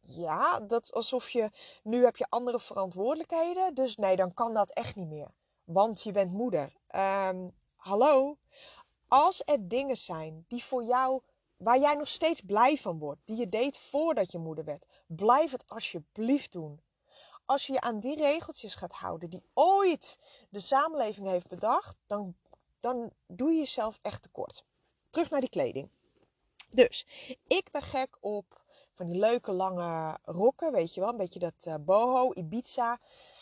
ja, 0.00 0.60
dat 0.60 0.82
is 0.82 0.92
alsof 0.92 1.30
je 1.30 1.50
nu 1.82 2.04
heb 2.04 2.16
je 2.16 2.26
andere 2.28 2.60
verantwoordelijkheden. 2.60 3.74
Dus 3.74 3.96
nee, 3.96 4.16
dan 4.16 4.34
kan 4.34 4.54
dat 4.54 4.70
echt 4.70 4.96
niet 4.96 5.08
meer. 5.08 5.30
Want 5.64 6.02
je 6.02 6.12
bent 6.12 6.32
moeder. 6.32 6.72
Um, 7.28 7.54
hallo? 7.76 8.36
Als 9.08 9.42
er 9.44 9.68
dingen 9.68 9.96
zijn 9.96 10.44
die 10.48 10.64
voor 10.64 10.84
jou, 10.84 11.20
waar 11.56 11.78
jij 11.78 11.94
nog 11.94 12.08
steeds 12.08 12.40
blij 12.40 12.76
van 12.76 12.98
wordt, 12.98 13.20
die 13.24 13.36
je 13.36 13.48
deed 13.48 13.78
voordat 13.78 14.32
je 14.32 14.38
moeder 14.38 14.64
werd, 14.64 14.86
blijf 15.06 15.50
het 15.50 15.64
alsjeblieft 15.68 16.52
doen. 16.52 16.80
Als 17.46 17.66
je 17.66 17.72
je 17.72 17.80
aan 17.80 17.98
die 17.98 18.16
regeltjes 18.16 18.74
gaat 18.74 18.92
houden 18.92 19.30
die 19.30 19.44
ooit 19.54 20.18
de 20.50 20.60
samenleving 20.60 21.26
heeft 21.26 21.48
bedacht, 21.48 21.96
dan 22.06 22.36
dan 22.82 23.10
doe 23.26 23.50
je 23.50 23.58
jezelf 23.58 23.98
echt 24.02 24.22
tekort. 24.22 24.64
Terug 25.10 25.30
naar 25.30 25.40
die 25.40 25.48
kleding. 25.48 25.88
Dus, 26.70 27.06
ik 27.46 27.68
ben 27.70 27.82
gek 27.82 28.16
op 28.20 28.60
van 28.94 29.06
die 29.06 29.18
leuke 29.18 29.52
lange 29.52 30.18
rokken, 30.24 30.72
weet 30.72 30.94
je 30.94 31.00
wel. 31.00 31.08
Een 31.08 31.16
beetje 31.16 31.38
dat 31.38 31.64
uh, 31.64 31.74
boho, 31.80 32.32
Ibiza. 32.32 32.98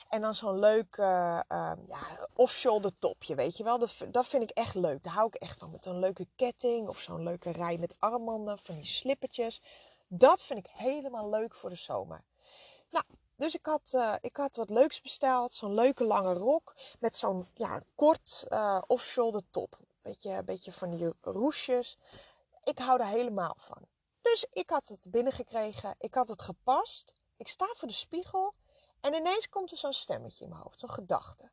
En 0.08 0.20
dan 0.20 0.34
zo'n 0.34 0.58
leuk 0.58 0.96
uh, 0.96 1.40
uh, 1.48 1.72
ja, 1.86 2.28
off-shoulder 2.34 2.98
topje, 2.98 3.34
weet 3.34 3.56
je 3.56 3.64
wel. 3.64 3.78
Dat, 3.78 3.96
dat 4.10 4.26
vind 4.26 4.42
ik 4.42 4.50
echt 4.50 4.74
leuk. 4.74 5.02
Daar 5.02 5.12
hou 5.12 5.26
ik 5.26 5.34
echt 5.34 5.58
van. 5.58 5.70
Met 5.70 5.86
een 5.86 5.98
leuke 5.98 6.26
ketting 6.36 6.88
of 6.88 6.98
zo'n 6.98 7.22
leuke 7.22 7.50
rij 7.50 7.78
met 7.78 7.96
armbanden, 7.98 8.58
van 8.58 8.74
die 8.74 8.84
slippertjes. 8.84 9.62
Dat 10.08 10.42
vind 10.42 10.58
ik 10.58 10.70
helemaal 10.72 11.30
leuk 11.30 11.54
voor 11.54 11.70
de 11.70 11.76
zomer. 11.76 12.24
Nou, 12.90 13.04
dus 13.40 13.54
ik 13.54 13.66
had, 13.66 13.92
uh, 13.94 14.14
ik 14.20 14.36
had 14.36 14.56
wat 14.56 14.70
leuks 14.70 15.00
besteld. 15.00 15.52
Zo'n 15.52 15.74
leuke 15.74 16.04
lange 16.04 16.32
rok 16.32 16.74
met 16.98 17.16
zo'n 17.16 17.48
ja, 17.54 17.82
kort 17.94 18.46
uh, 18.48 18.82
off-shoulder 18.86 19.42
top. 19.50 19.78
Beetje, 20.02 20.42
beetje 20.42 20.72
van 20.72 20.90
die 20.90 21.12
roesjes. 21.20 21.98
Ik 22.62 22.78
hou 22.78 23.00
er 23.00 23.06
helemaal 23.06 23.56
van. 23.58 23.88
Dus 24.22 24.46
ik 24.52 24.70
had 24.70 24.86
het 24.86 25.06
binnengekregen. 25.10 25.94
Ik 25.98 26.14
had 26.14 26.28
het 26.28 26.42
gepast. 26.42 27.14
Ik 27.36 27.48
sta 27.48 27.66
voor 27.76 27.88
de 27.88 27.94
spiegel. 27.94 28.54
En 29.00 29.14
ineens 29.14 29.48
komt 29.48 29.70
er 29.70 29.76
zo'n 29.76 29.92
stemmetje 29.92 30.44
in 30.44 30.50
mijn 30.50 30.62
hoofd. 30.62 30.78
Zo'n 30.78 30.90
gedachte. 30.90 31.50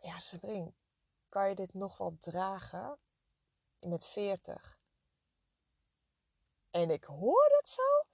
Ja, 0.00 0.18
Sabrine, 0.18 0.72
kan 1.28 1.48
je 1.48 1.54
dit 1.54 1.74
nog 1.74 1.98
wel 1.98 2.16
dragen? 2.20 2.98
Met 3.80 4.06
40. 4.06 4.78
En 6.70 6.90
ik 6.90 7.04
hoor 7.04 7.48
dat 7.50 7.68
zo. 7.68 8.04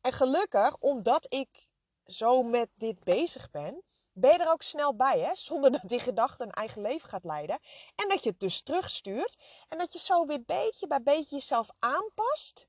En 0.00 0.12
gelukkig, 0.12 0.76
omdat 0.78 1.32
ik 1.32 1.68
zo 2.06 2.42
met 2.42 2.68
dit 2.74 3.04
bezig 3.04 3.50
ben, 3.50 3.82
ben 4.12 4.32
je 4.32 4.38
er 4.38 4.50
ook 4.50 4.62
snel 4.62 4.96
bij, 4.96 5.20
hè? 5.20 5.34
Zonder 5.50 5.70
dat 5.70 5.82
die 5.82 5.98
gedachte 5.98 6.42
een 6.42 6.50
eigen 6.50 6.82
leven 6.82 7.08
gaat 7.08 7.24
leiden. 7.24 7.58
En 7.94 8.08
dat 8.08 8.22
je 8.22 8.30
het 8.30 8.40
dus 8.40 8.62
terugstuurt. 8.62 9.38
En 9.68 9.78
dat 9.78 9.92
je 9.92 9.98
zo 9.98 10.26
weer 10.26 10.42
beetje 10.46 10.86
bij 10.86 11.02
beetje 11.02 11.34
jezelf 11.34 11.68
aanpast. 11.78 12.68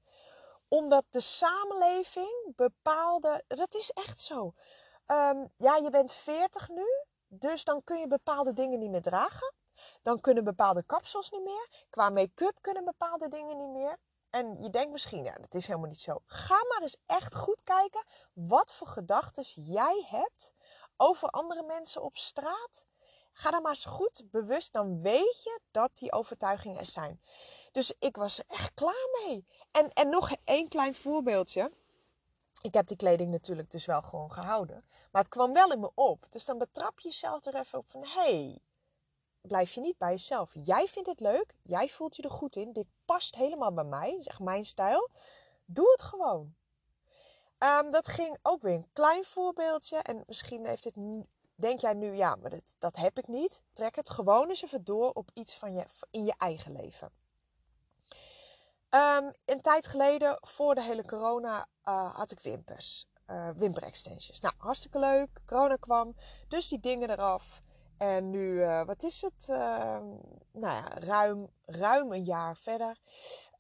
Omdat 0.67 1.05
de 1.09 1.21
samenleving 1.21 2.53
bepaalde. 2.55 3.43
Dat 3.47 3.75
is 3.75 3.89
echt 3.89 4.19
zo. 4.19 4.53
Um, 5.07 5.51
ja, 5.57 5.75
je 5.75 5.89
bent 5.89 6.13
40 6.13 6.69
nu. 6.69 6.85
Dus 7.27 7.63
dan 7.63 7.83
kun 7.83 7.99
je 7.99 8.07
bepaalde 8.07 8.53
dingen 8.53 8.79
niet 8.79 8.89
meer 8.89 9.01
dragen. 9.01 9.53
Dan 10.01 10.19
kunnen 10.19 10.43
bepaalde 10.43 10.83
kapsels 10.85 11.29
niet 11.29 11.43
meer. 11.43 11.85
Qua 11.89 12.09
make-up 12.09 12.57
kunnen 12.61 12.85
bepaalde 12.85 13.27
dingen 13.27 13.57
niet 13.57 13.69
meer. 13.69 13.97
En 14.35 14.55
je 14.61 14.69
denkt 14.69 14.91
misschien, 14.91 15.23
ja, 15.23 15.33
dat 15.33 15.53
is 15.53 15.67
helemaal 15.67 15.89
niet 15.89 15.99
zo. 15.99 16.21
Ga 16.25 16.65
maar 16.69 16.81
eens 16.81 16.97
echt 17.05 17.35
goed 17.35 17.63
kijken 17.63 18.03
wat 18.33 18.73
voor 18.73 18.87
gedachten 18.87 19.43
jij 19.53 20.05
hebt 20.07 20.53
over 20.97 21.29
andere 21.29 21.63
mensen 21.63 22.03
op 22.03 22.17
straat. 22.17 22.85
Ga 23.33 23.51
daar 23.51 23.61
maar 23.61 23.71
eens 23.71 23.85
goed 23.85 24.23
bewust, 24.31 24.73
dan 24.73 25.01
weet 25.01 25.43
je 25.43 25.59
dat 25.71 25.89
die 25.93 26.11
overtuigingen 26.11 26.79
er 26.79 26.85
zijn. 26.85 27.21
Dus 27.71 27.93
ik 27.99 28.15
was 28.15 28.39
er 28.39 28.45
echt 28.47 28.73
klaar 28.73 29.25
mee. 29.25 29.47
En, 29.71 29.89
en 29.89 30.09
nog 30.09 30.31
één 30.43 30.67
klein 30.67 30.95
voorbeeldje. 30.95 31.71
Ik 32.61 32.73
heb 32.73 32.87
die 32.87 32.97
kleding 32.97 33.31
natuurlijk 33.31 33.71
dus 33.71 33.85
wel 33.85 34.01
gewoon 34.01 34.31
gehouden. 34.31 34.85
Maar 35.11 35.21
het 35.21 35.31
kwam 35.31 35.53
wel 35.53 35.71
in 35.71 35.79
me 35.79 35.91
op. 35.93 36.25
Dus 36.29 36.45
dan 36.45 36.57
betrap 36.57 36.99
je 36.99 37.07
jezelf 37.07 37.45
er 37.45 37.55
even 37.55 37.79
op 37.79 37.85
van... 37.89 38.05
hey, 38.05 38.59
blijf 39.47 39.71
je 39.71 39.81
niet 39.81 39.97
bij 39.97 40.09
jezelf. 40.09 40.51
Jij 40.53 40.87
vindt 40.87 41.09
het 41.09 41.19
leuk, 41.19 41.55
jij 41.63 41.89
voelt 41.89 42.15
je 42.15 42.21
er 42.21 42.31
goed 42.31 42.55
in. 42.55 42.73
Dit 42.73 42.87
past 43.05 43.35
helemaal 43.35 43.73
bij 43.73 43.83
mij, 43.83 44.15
zeg 44.19 44.39
mijn 44.39 44.65
stijl. 44.65 45.09
Doe 45.65 45.91
het 45.91 46.01
gewoon. 46.01 46.55
Um, 47.59 47.91
dat 47.91 48.07
ging 48.07 48.37
ook 48.41 48.61
weer 48.61 48.73
een 48.73 48.89
klein 48.93 49.25
voorbeeldje. 49.25 49.97
En 49.97 50.23
misschien 50.27 50.65
heeft 50.65 50.83
het, 50.83 50.93
denk 51.55 51.79
jij 51.79 51.93
nu, 51.93 52.15
ja, 52.15 52.35
maar 52.35 52.49
dat, 52.49 52.75
dat 52.79 52.95
heb 52.95 53.17
ik 53.17 53.27
niet. 53.27 53.63
Trek 53.73 53.95
het 53.95 54.09
gewoon 54.09 54.49
eens 54.49 54.63
even 54.63 54.83
door 54.83 55.11
op 55.11 55.29
iets 55.33 55.55
van 55.55 55.73
je, 55.73 55.85
in 56.11 56.25
je 56.25 56.33
eigen 56.37 56.71
leven. 56.71 57.11
Um, 58.89 59.31
een 59.45 59.61
tijd 59.61 59.85
geleden, 59.87 60.37
voor 60.41 60.75
de 60.75 60.83
hele 60.83 61.05
corona, 61.05 61.67
uh, 61.85 62.15
had 62.15 62.31
ik 62.31 62.39
wimpers. 62.39 63.07
Uh, 63.27 63.49
wimperextensions. 63.55 64.39
Nou, 64.39 64.53
hartstikke 64.57 64.99
leuk. 64.99 65.29
Corona 65.45 65.75
kwam. 65.75 66.15
Dus 66.47 66.67
die 66.67 66.79
dingen 66.79 67.09
eraf. 67.09 67.61
En 67.97 68.29
nu, 68.29 68.53
uh, 68.53 68.83
wat 68.83 69.03
is 69.03 69.21
het? 69.21 69.47
Uh, 69.49 69.57
nou 70.51 70.75
ja, 70.75 70.87
ruim, 70.87 71.49
ruim 71.65 72.11
een 72.11 72.23
jaar 72.23 72.57
verder. 72.57 72.97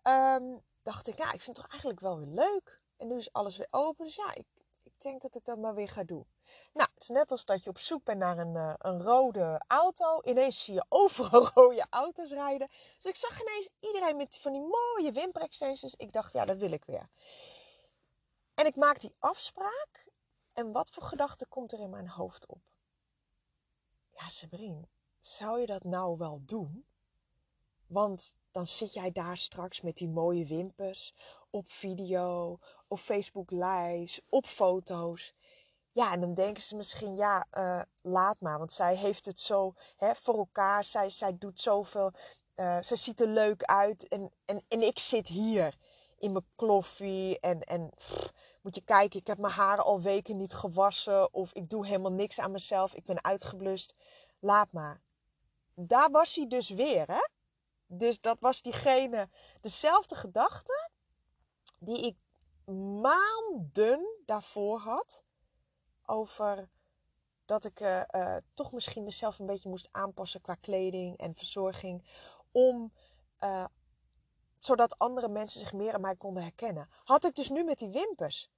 Um, 0.03 0.61
dacht 0.81 1.07
ik, 1.07 1.17
ja, 1.17 1.25
ik 1.33 1.41
vind 1.41 1.45
het 1.45 1.55
toch 1.55 1.67
eigenlijk 1.67 1.99
wel 1.99 2.17
weer 2.17 2.27
leuk. 2.27 2.81
En 2.97 3.07
nu 3.07 3.15
is 3.15 3.33
alles 3.33 3.57
weer 3.57 3.67
open. 3.71 4.05
Dus 4.05 4.15
ja, 4.15 4.33
ik, 4.33 4.45
ik 4.83 5.01
denk 5.01 5.21
dat 5.21 5.35
ik 5.35 5.45
dat 5.45 5.57
maar 5.57 5.75
weer 5.75 5.89
ga 5.89 6.03
doen. 6.03 6.25
Nou, 6.73 6.89
het 6.93 7.03
is 7.03 7.09
net 7.09 7.31
als 7.31 7.45
dat 7.45 7.63
je 7.63 7.69
op 7.69 7.77
zoek 7.77 8.03
bent 8.03 8.19
naar 8.19 8.37
een, 8.37 8.55
uh, 8.55 8.73
een 8.77 9.01
rode 9.01 9.61
auto. 9.67 10.21
Ineens 10.23 10.63
zie 10.63 10.73
je 10.73 10.85
overal 10.89 11.47
rode 11.53 11.85
auto's 11.89 12.31
rijden. 12.31 12.67
Dus 12.95 13.05
ik 13.05 13.15
zag 13.15 13.41
ineens 13.41 13.69
iedereen 13.79 14.17
met 14.17 14.37
van 14.41 14.51
die 14.51 14.61
mooie 14.61 15.11
wimperextensions. 15.11 15.95
Ik 15.95 16.11
dacht, 16.11 16.33
ja, 16.33 16.45
dat 16.45 16.57
wil 16.57 16.71
ik 16.71 16.85
weer. 16.85 17.09
En 18.53 18.65
ik 18.65 18.75
maak 18.75 18.99
die 18.99 19.15
afspraak. 19.19 20.07
En 20.53 20.71
wat 20.71 20.89
voor 20.89 21.03
gedachte 21.03 21.45
komt 21.45 21.71
er 21.71 21.79
in 21.79 21.89
mijn 21.89 22.09
hoofd 22.09 22.47
op? 22.47 22.61
Sabrine, 24.35 24.87
zou 25.19 25.59
je 25.59 25.65
dat 25.65 25.83
nou 25.83 26.17
wel 26.17 26.41
doen? 26.45 26.85
Want 27.87 28.35
dan 28.51 28.67
zit 28.67 28.93
jij 28.93 29.11
daar 29.11 29.37
straks 29.37 29.81
met 29.81 29.97
die 29.97 30.09
mooie 30.09 30.45
wimpers 30.45 31.13
op 31.49 31.69
video, 31.69 32.59
op 32.87 32.99
Facebook 32.99 33.51
lives, 33.51 34.21
op 34.29 34.45
foto's. 34.45 35.33
Ja, 35.91 36.13
en 36.13 36.19
dan 36.19 36.33
denken 36.33 36.63
ze 36.63 36.75
misschien, 36.75 37.15
ja, 37.15 37.47
uh, 37.57 37.81
laat 38.01 38.39
maar. 38.39 38.57
Want 38.57 38.73
zij 38.73 38.95
heeft 38.95 39.25
het 39.25 39.39
zo 39.39 39.73
hè, 39.97 40.15
voor 40.15 40.37
elkaar. 40.37 40.83
Zij, 40.83 41.09
zij 41.09 41.37
doet 41.37 41.59
zoveel. 41.59 42.11
Uh, 42.55 42.77
zij 42.81 42.97
ziet 42.97 43.21
er 43.21 43.27
leuk 43.27 43.63
uit. 43.63 44.07
En, 44.07 44.31
en, 44.45 44.63
en 44.67 44.81
ik 44.81 44.99
zit 44.99 45.27
hier 45.27 45.77
in 46.17 46.31
mijn 46.31 46.47
kloffie. 46.55 47.39
En, 47.39 47.59
en 47.59 47.89
moet 48.61 48.75
je 48.75 48.81
kijken, 48.81 49.19
ik 49.19 49.27
heb 49.27 49.37
mijn 49.37 49.53
haren 49.53 49.83
al 49.83 50.01
weken 50.01 50.35
niet 50.35 50.53
gewassen. 50.53 51.33
Of 51.33 51.53
ik 51.53 51.69
doe 51.69 51.85
helemaal 51.85 52.11
niks 52.11 52.39
aan 52.39 52.51
mezelf. 52.51 52.93
Ik 52.93 53.05
ben 53.05 53.23
uitgeblust. 53.23 53.95
Laat 54.45 54.71
maar. 54.71 55.01
Daar 55.73 56.11
was 56.11 56.35
hij 56.35 56.47
dus 56.47 56.69
weer, 56.69 57.07
hè? 57.07 57.27
Dus 57.87 58.21
dat 58.21 58.39
was 58.39 58.61
diegene, 58.61 59.29
dezelfde 59.61 60.15
gedachte 60.15 60.89
die 61.79 62.05
ik 62.05 62.17
maanden 63.01 64.07
daarvoor 64.25 64.79
had 64.79 65.23
over 66.05 66.69
Dat 67.45 67.63
ik 67.65 67.79
uh, 67.79 68.01
uh, 68.11 68.37
toch 68.53 68.71
misschien 68.71 69.03
mezelf 69.03 69.39
een 69.39 69.45
beetje 69.45 69.69
moest 69.69 69.89
aanpassen 69.91 70.41
qua 70.41 70.55
kleding 70.55 71.17
en 71.17 71.35
verzorging. 71.35 72.05
Om, 72.51 72.93
uh, 73.39 73.65
zodat 74.57 74.97
andere 74.97 75.27
mensen 75.27 75.59
zich 75.59 75.73
meer 75.73 75.93
aan 75.93 76.01
mij 76.01 76.15
konden 76.15 76.43
herkennen. 76.43 76.89
Had 77.03 77.25
ik 77.25 77.35
dus 77.35 77.49
nu 77.49 77.63
met 77.63 77.77
die 77.77 77.89
wimpers. 77.89 78.49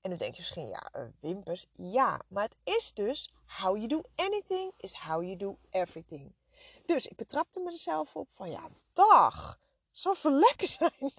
En 0.00 0.10
nu 0.10 0.16
denk 0.16 0.34
je 0.34 0.40
misschien, 0.40 0.68
ja, 0.68 1.10
wimpers. 1.20 1.66
Ja, 1.72 2.20
maar 2.28 2.44
het 2.44 2.56
is 2.76 2.92
dus 2.92 3.34
how 3.46 3.76
you 3.76 3.86
do 3.86 4.00
anything 4.14 4.72
is 4.76 4.94
how 4.94 5.22
you 5.22 5.36
do 5.36 5.58
everything. 5.70 6.34
Dus 6.84 7.06
ik 7.06 7.16
betrapte 7.16 7.60
mezelf 7.60 8.16
op 8.16 8.30
van, 8.30 8.50
ja, 8.50 8.68
dag, 8.92 9.60
zou 9.90 10.16
veel 10.16 10.32
lekker 10.32 10.68
zijn. 10.68 11.12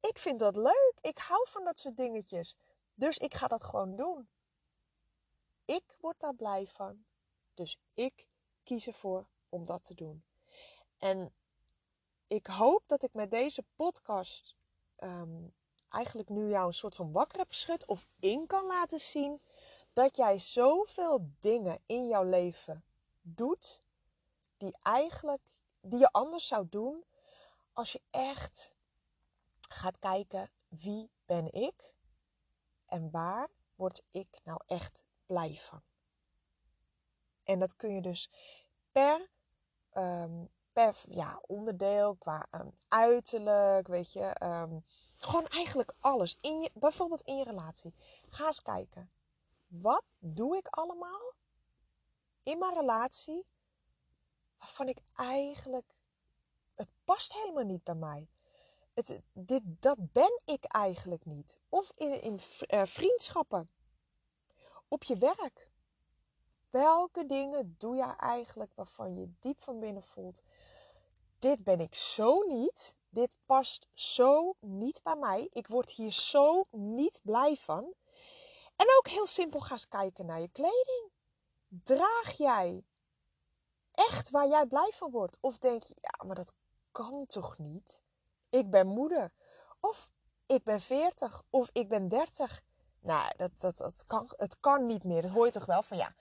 Ik 0.00 0.18
vind 0.18 0.38
dat 0.38 0.56
leuk. 0.56 0.98
Ik 1.00 1.18
hou 1.18 1.48
van 1.48 1.64
dat 1.64 1.78
soort 1.78 1.96
dingetjes. 1.96 2.56
Dus 2.94 3.18
ik 3.18 3.34
ga 3.34 3.46
dat 3.46 3.64
gewoon 3.64 3.96
doen. 3.96 4.28
Ik 5.64 5.96
word 6.00 6.20
daar 6.20 6.34
blij 6.34 6.66
van. 6.66 7.04
Dus 7.54 7.80
ik 7.94 8.26
kies 8.62 8.86
ervoor 8.86 9.26
om 9.48 9.64
dat 9.64 9.84
te 9.84 9.94
doen. 9.94 10.24
En 10.98 11.34
ik 12.26 12.46
hoop 12.46 12.82
dat 12.86 13.02
ik 13.02 13.12
met 13.12 13.30
deze 13.30 13.64
podcast 13.76 14.56
um, 14.98 15.54
eigenlijk 15.90 16.28
nu 16.28 16.48
jou 16.48 16.66
een 16.66 16.72
soort 16.72 16.94
van 16.94 17.12
wakker 17.12 17.38
heb 17.38 17.48
geschud 17.48 17.86
of 17.86 18.06
in 18.18 18.46
kan 18.46 18.66
laten 18.66 19.00
zien 19.00 19.40
dat 19.92 20.16
jij 20.16 20.38
zoveel 20.38 21.30
dingen 21.40 21.80
in 21.86 22.08
jouw 22.08 22.24
leven 22.24 22.84
doet 23.20 23.82
die 24.56 24.76
eigenlijk 24.82 25.42
die 25.80 25.98
je 25.98 26.12
anders 26.12 26.46
zou 26.46 26.66
doen 26.70 27.04
als 27.72 27.92
je 27.92 28.00
echt 28.10 28.74
gaat 29.68 29.98
kijken 29.98 30.50
wie 30.68 31.10
ben 31.26 31.52
ik 31.52 31.94
en 32.86 33.10
waar 33.10 33.48
word 33.74 34.02
ik 34.10 34.40
nou 34.44 34.60
echt 34.66 35.02
blij 35.26 35.54
van. 35.54 35.82
En 37.44 37.58
dat 37.58 37.76
kun 37.76 37.94
je 37.94 38.00
dus 38.00 38.30
per, 38.92 39.30
um, 39.94 40.48
per 40.72 40.96
ja, 41.08 41.40
onderdeel, 41.46 42.16
qua 42.16 42.46
um, 42.50 42.72
uiterlijk, 42.88 43.88
weet 43.88 44.12
je, 44.12 44.36
um, 44.42 44.84
gewoon 45.18 45.46
eigenlijk 45.46 45.94
alles. 46.00 46.36
In 46.40 46.60
je, 46.60 46.70
bijvoorbeeld 46.74 47.22
in 47.22 47.36
je 47.36 47.44
relatie. 47.44 47.94
Ga 48.28 48.46
eens 48.46 48.62
kijken. 48.62 49.10
Wat 49.66 50.04
doe 50.18 50.56
ik 50.56 50.66
allemaal 50.66 51.32
in 52.42 52.58
mijn 52.58 52.74
relatie 52.74 53.46
waarvan 54.58 54.88
ik 54.88 54.98
eigenlijk. 55.14 55.94
Het 56.74 56.88
past 57.04 57.32
helemaal 57.32 57.64
niet 57.64 57.84
bij 57.84 57.94
mij. 57.94 58.28
Het, 58.94 59.20
dit, 59.32 59.62
dat 59.64 60.12
ben 60.12 60.40
ik 60.44 60.64
eigenlijk 60.64 61.24
niet. 61.24 61.58
Of 61.68 61.92
in, 61.96 62.22
in 62.22 62.40
uh, 62.68 62.82
vriendschappen. 62.84 63.70
Op 64.88 65.04
je 65.04 65.16
werk. 65.16 65.70
Welke 66.70 67.26
dingen 67.26 67.74
doe 67.78 67.96
jij 67.96 68.16
eigenlijk 68.16 68.74
waarvan 68.74 69.14
je 69.14 69.32
diep 69.40 69.62
van 69.62 69.80
binnen 69.80 70.02
voelt: 70.02 70.42
dit 71.38 71.64
ben 71.64 71.80
ik 71.80 71.94
zo 71.94 72.42
niet. 72.42 72.96
Dit 73.08 73.36
past 73.46 73.88
zo 73.94 74.54
niet 74.60 75.02
bij 75.02 75.16
mij. 75.16 75.48
Ik 75.50 75.66
word 75.66 75.90
hier 75.90 76.12
zo 76.12 76.66
niet 76.70 77.20
blij 77.22 77.56
van. 77.56 77.94
En 78.76 78.86
ook 78.98 79.08
heel 79.08 79.26
simpel 79.26 79.60
ga 79.60 79.72
eens 79.72 79.88
kijken 79.88 80.26
naar 80.26 80.40
je 80.40 80.48
kleding. 80.48 81.10
Draag 81.68 82.36
jij 82.36 82.84
echt 83.92 84.30
waar 84.30 84.48
jij 84.48 84.66
blij 84.66 84.92
van 84.94 85.10
wordt? 85.10 85.38
Of 85.40 85.58
denk 85.58 85.82
je, 85.82 85.94
ja, 86.00 86.26
maar 86.26 86.36
dat 86.36 86.52
kan 86.92 87.26
toch 87.26 87.58
niet? 87.58 88.02
Ik 88.48 88.70
ben 88.70 88.86
moeder. 88.86 89.32
Of 89.80 90.10
ik 90.46 90.64
ben 90.64 90.80
40. 90.80 91.42
Of 91.50 91.70
ik 91.72 91.88
ben 91.88 92.08
30. 92.08 92.62
Nou, 93.00 93.32
dat, 93.36 93.50
dat, 93.60 93.76
dat 93.76 94.04
kan, 94.06 94.32
het 94.36 94.60
kan 94.60 94.86
niet 94.86 95.04
meer. 95.04 95.22
Dat 95.22 95.30
hoor 95.30 95.46
je 95.46 95.52
toch 95.52 95.66
wel 95.66 95.82
van 95.82 95.96
ja. 95.96 96.14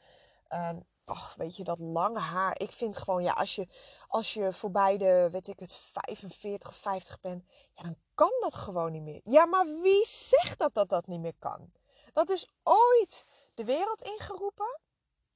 Uh, 0.49 0.79
ach, 1.09 1.35
weet 1.35 1.55
je, 1.55 1.63
dat 1.63 1.79
lange 1.79 2.19
haar. 2.19 2.59
Ik 2.59 2.71
vind 2.71 2.97
gewoon, 2.97 3.23
ja, 3.23 3.33
als 3.33 3.55
je, 3.55 3.67
als 4.07 4.33
je 4.33 4.53
voorbij 4.53 4.97
de, 4.97 5.27
weet 5.31 5.47
ik 5.47 5.59
het, 5.59 5.73
45 5.73 6.69
of 6.69 6.75
50 6.75 7.19
bent, 7.19 7.43
ja, 7.73 7.83
dan 7.83 7.97
kan 8.15 8.31
dat 8.39 8.55
gewoon 8.55 8.91
niet 8.91 9.01
meer. 9.01 9.21
Ja, 9.23 9.45
maar 9.45 9.65
wie 9.81 10.05
zegt 10.05 10.59
dat 10.59 10.73
dat 10.73 10.89
dat 10.89 11.07
niet 11.07 11.19
meer 11.19 11.35
kan? 11.39 11.71
Dat 12.13 12.29
is 12.29 12.49
ooit 12.63 13.25
de 13.53 13.63
wereld 13.63 14.01
ingeroepen. 14.01 14.79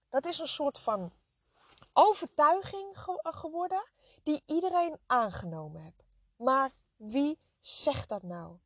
Dat 0.10 0.26
is 0.26 0.40
een 0.40 0.48
soort 0.48 0.80
van 0.80 1.12
overtuiging 1.94 2.98
geworden 3.24 3.88
die 4.24 4.42
iedereen 4.46 5.00
aangenomen 5.06 5.82
heeft. 5.82 6.04
Maar 6.36 6.72
wie 6.96 7.40
zegt 7.60 8.10
dat 8.10 8.24
nou? 8.24 8.58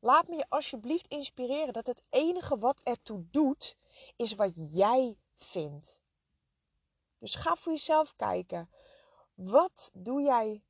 Laat 0.00 0.28
me 0.28 0.36
je 0.36 0.46
alsjeblieft 0.48 1.06
inspireren 1.06 1.72
dat 1.72 1.86
het 1.86 2.02
enige 2.08 2.58
wat 2.58 2.80
ertoe 2.80 3.24
doet, 3.30 3.76
is 4.16 4.34
wat 4.34 4.52
jij 4.72 5.18
vindt. 5.36 6.00
Dus 7.20 7.34
ga 7.34 7.56
voor 7.56 7.72
jezelf 7.72 8.16
kijken. 8.16 8.70
Wat 9.34 9.90
doe 9.94 10.22
jij 10.22 10.64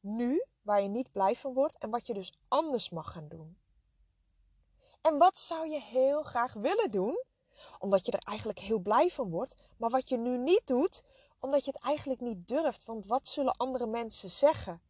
nu 0.00 0.44
waar 0.62 0.82
je 0.82 0.88
niet 0.88 1.12
blij 1.12 1.36
van 1.36 1.52
wordt 1.52 1.78
en 1.78 1.90
wat 1.90 2.06
je 2.06 2.14
dus 2.14 2.38
anders 2.48 2.90
mag 2.90 3.12
gaan 3.12 3.28
doen? 3.28 3.58
En 5.00 5.18
wat 5.18 5.36
zou 5.36 5.68
je 5.68 5.80
heel 5.80 6.22
graag 6.22 6.52
willen 6.52 6.90
doen, 6.90 7.24
omdat 7.78 8.06
je 8.06 8.12
er 8.12 8.22
eigenlijk 8.28 8.58
heel 8.58 8.78
blij 8.78 9.10
van 9.10 9.30
wordt, 9.30 9.54
maar 9.76 9.90
wat 9.90 10.08
je 10.08 10.16
nu 10.16 10.38
niet 10.38 10.66
doet, 10.66 11.02
omdat 11.38 11.64
je 11.64 11.70
het 11.70 11.82
eigenlijk 11.82 12.20
niet 12.20 12.48
durft? 12.48 12.84
Want 12.84 13.06
wat 13.06 13.26
zullen 13.26 13.56
andere 13.56 13.86
mensen 13.86 14.30
zeggen? 14.30 14.82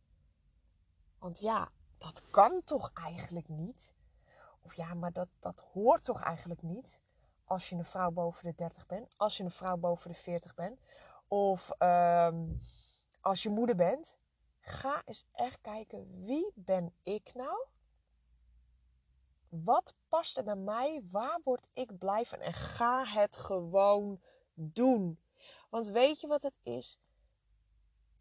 Want 1.18 1.40
ja, 1.40 1.70
dat 1.98 2.22
kan 2.30 2.64
toch 2.64 2.90
eigenlijk 2.94 3.48
niet? 3.48 3.94
Of 4.62 4.74
ja, 4.74 4.94
maar 4.94 5.12
dat, 5.12 5.28
dat 5.38 5.60
hoort 5.60 6.04
toch 6.04 6.22
eigenlijk 6.22 6.62
niet? 6.62 7.02
Als 7.50 7.68
je 7.68 7.76
een 7.76 7.84
vrouw 7.84 8.10
boven 8.10 8.44
de 8.44 8.54
30 8.54 8.86
bent, 8.86 9.12
als 9.16 9.36
je 9.36 9.42
een 9.42 9.50
vrouw 9.50 9.76
boven 9.76 10.10
de 10.10 10.16
40 10.16 10.54
bent, 10.54 10.80
of 11.28 11.70
um, 11.78 12.60
als 13.20 13.42
je 13.42 13.48
moeder 13.48 13.76
bent, 13.76 14.18
ga 14.60 15.02
eens 15.04 15.24
echt 15.32 15.60
kijken 15.60 16.24
wie 16.24 16.52
ben 16.54 16.94
ik 17.02 17.34
nou? 17.34 17.66
Wat 19.48 19.94
past 20.08 20.36
er 20.36 20.44
bij 20.44 20.56
mij? 20.56 21.06
Waar 21.10 21.40
word 21.44 21.68
ik 21.72 21.98
blij 21.98 22.24
van? 22.24 22.38
En 22.38 22.52
ga 22.52 23.04
het 23.04 23.36
gewoon 23.36 24.20
doen. 24.54 25.20
Want 25.70 25.88
weet 25.88 26.20
je 26.20 26.26
wat 26.26 26.42
het 26.42 26.58
is? 26.62 27.00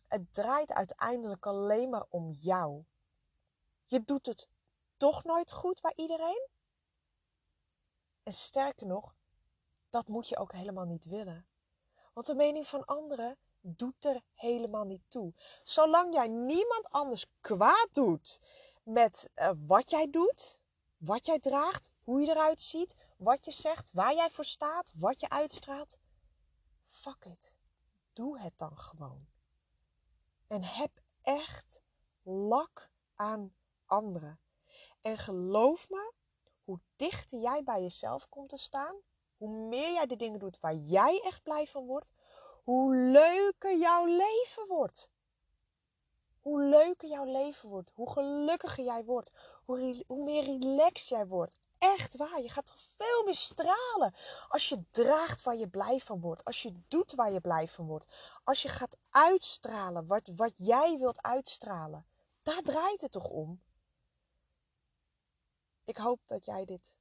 Het 0.07 0.33
draait 0.33 0.71
uiteindelijk 0.71 1.45
alleen 1.45 1.89
maar 1.89 2.05
om 2.09 2.31
jou. 2.31 2.83
Je 3.85 4.03
doet 4.03 4.25
het 4.25 4.49
toch 4.97 5.23
nooit 5.23 5.51
goed 5.51 5.81
bij 5.81 5.93
iedereen. 5.95 6.47
En 8.23 8.31
sterker 8.33 8.87
nog, 8.87 9.17
dat 9.89 10.07
moet 10.07 10.27
je 10.27 10.37
ook 10.37 10.51
helemaal 10.51 10.85
niet 10.85 11.05
willen. 11.05 11.47
Want 12.13 12.25
de 12.25 12.35
mening 12.35 12.67
van 12.67 12.85
anderen 12.85 13.37
doet 13.61 14.05
er 14.05 14.21
helemaal 14.33 14.85
niet 14.85 15.03
toe. 15.07 15.33
Zolang 15.63 16.13
jij 16.13 16.27
niemand 16.27 16.89
anders 16.89 17.25
kwaad 17.41 17.87
doet 17.91 18.39
met 18.83 19.29
uh, 19.35 19.51
wat 19.67 19.89
jij 19.89 20.09
doet, 20.09 20.61
wat 20.97 21.25
jij 21.25 21.39
draagt, 21.39 21.89
hoe 22.03 22.21
je 22.21 22.29
eruit 22.29 22.61
ziet, 22.61 22.95
wat 23.17 23.45
je 23.45 23.51
zegt, 23.51 23.91
waar 23.91 24.13
jij 24.13 24.29
voor 24.29 24.45
staat, 24.45 24.91
wat 24.95 25.19
je 25.19 25.29
uitstraalt. 25.29 25.97
Fuck 26.87 27.25
it. 27.25 27.55
Doe 28.13 28.39
het 28.39 28.57
dan 28.57 28.77
gewoon. 28.77 29.27
En 30.47 30.63
heb 30.63 30.91
echt 31.21 31.81
lak 32.23 32.91
aan 33.15 33.55
anderen. 33.85 34.39
En 35.01 35.17
geloof 35.17 35.89
me, 35.89 36.13
hoe 36.63 36.79
dichter 36.95 37.39
jij 37.39 37.63
bij 37.63 37.81
jezelf 37.81 38.29
komt 38.29 38.49
te 38.49 38.57
staan, 38.57 38.95
hoe 39.39 39.49
meer 39.49 39.91
jij 39.93 40.05
de 40.05 40.15
dingen 40.15 40.39
doet 40.39 40.59
waar 40.59 40.75
jij 40.75 41.21
echt 41.23 41.43
blij 41.43 41.67
van 41.67 41.85
wordt, 41.85 42.11
hoe 42.63 42.95
leuker 42.95 43.77
jouw 43.77 44.05
leven 44.05 44.67
wordt. 44.67 45.09
Hoe 46.39 46.63
leuker 46.63 47.09
jouw 47.09 47.25
leven 47.25 47.69
wordt, 47.69 47.91
hoe 47.93 48.11
gelukkiger 48.11 48.83
jij 48.83 49.03
wordt, 49.03 49.31
hoe, 49.65 50.03
hoe 50.07 50.23
meer 50.23 50.43
relaxed 50.43 51.07
jij 51.07 51.27
wordt. 51.27 51.59
Echt 51.77 52.15
waar, 52.15 52.41
je 52.41 52.49
gaat 52.49 52.65
toch 52.65 52.79
veel 52.79 53.23
meer 53.25 53.35
stralen 53.35 54.13
als 54.47 54.69
je 54.69 54.83
draagt 54.89 55.43
waar 55.43 55.55
je 55.55 55.67
blij 55.67 55.99
van 55.99 56.19
wordt, 56.19 56.45
als 56.45 56.61
je 56.61 56.81
doet 56.87 57.13
waar 57.13 57.31
je 57.31 57.41
blij 57.41 57.67
van 57.67 57.85
wordt, 57.85 58.07
als 58.43 58.61
je 58.61 58.67
gaat 58.67 58.97
uitstralen 59.09 60.07
wat, 60.07 60.31
wat 60.35 60.51
jij 60.55 60.97
wilt 60.97 61.21
uitstralen. 61.21 62.05
Daar 62.43 62.61
draait 62.61 63.01
het 63.01 63.11
toch 63.11 63.27
om? 63.27 63.61
Ik 65.85 65.97
hoop 65.97 66.19
dat 66.25 66.45
jij 66.45 66.65
dit 66.65 66.97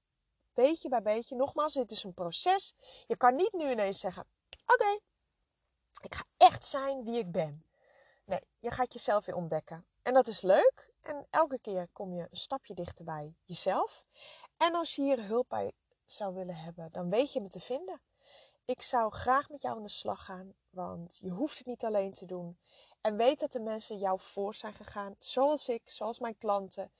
beetje 0.64 0.88
bij 0.88 1.02
beetje, 1.02 1.36
nogmaals, 1.36 1.72
dit 1.72 1.90
is 1.90 2.02
een 2.04 2.14
proces. 2.14 2.74
Je 3.06 3.16
kan 3.16 3.34
niet 3.34 3.52
nu 3.52 3.70
ineens 3.70 4.00
zeggen: 4.00 4.26
Oké, 4.66 4.98
ik 6.02 6.14
ga 6.14 6.24
echt 6.36 6.64
zijn 6.64 7.04
wie 7.04 7.18
ik 7.18 7.32
ben. 7.32 7.66
Nee, 8.24 8.40
je 8.58 8.70
gaat 8.70 8.92
jezelf 8.92 9.24
weer 9.24 9.34
ontdekken. 9.34 9.86
En 10.02 10.14
dat 10.14 10.26
is 10.26 10.40
leuk. 10.40 10.92
En 11.02 11.26
elke 11.30 11.58
keer 11.60 11.88
kom 11.92 12.14
je 12.14 12.26
een 12.30 12.36
stapje 12.36 12.74
dichter 12.74 13.04
bij 13.04 13.34
jezelf. 13.44 14.04
En 14.56 14.74
als 14.74 14.94
je 14.94 15.02
hier 15.02 15.24
hulp 15.24 15.48
bij 15.48 15.72
zou 16.06 16.34
willen 16.34 16.56
hebben, 16.56 16.92
dan 16.92 17.10
weet 17.10 17.32
je 17.32 17.40
me 17.40 17.48
te 17.48 17.60
vinden. 17.60 18.00
Ik 18.64 18.82
zou 18.82 19.12
graag 19.12 19.48
met 19.48 19.60
jou 19.62 19.76
aan 19.76 19.82
de 19.82 19.88
slag 19.88 20.24
gaan, 20.24 20.54
want 20.70 21.18
je 21.22 21.30
hoeft 21.30 21.58
het 21.58 21.66
niet 21.66 21.84
alleen 21.84 22.12
te 22.12 22.26
doen. 22.26 22.58
En 23.00 23.16
weet 23.16 23.40
dat 23.40 23.52
de 23.52 23.60
mensen 23.60 23.98
jou 23.98 24.20
voor 24.20 24.54
zijn 24.54 24.74
gegaan, 24.74 25.16
zoals 25.18 25.68
ik, 25.68 25.90
zoals 25.90 26.18
mijn 26.18 26.38
klanten, 26.38 26.92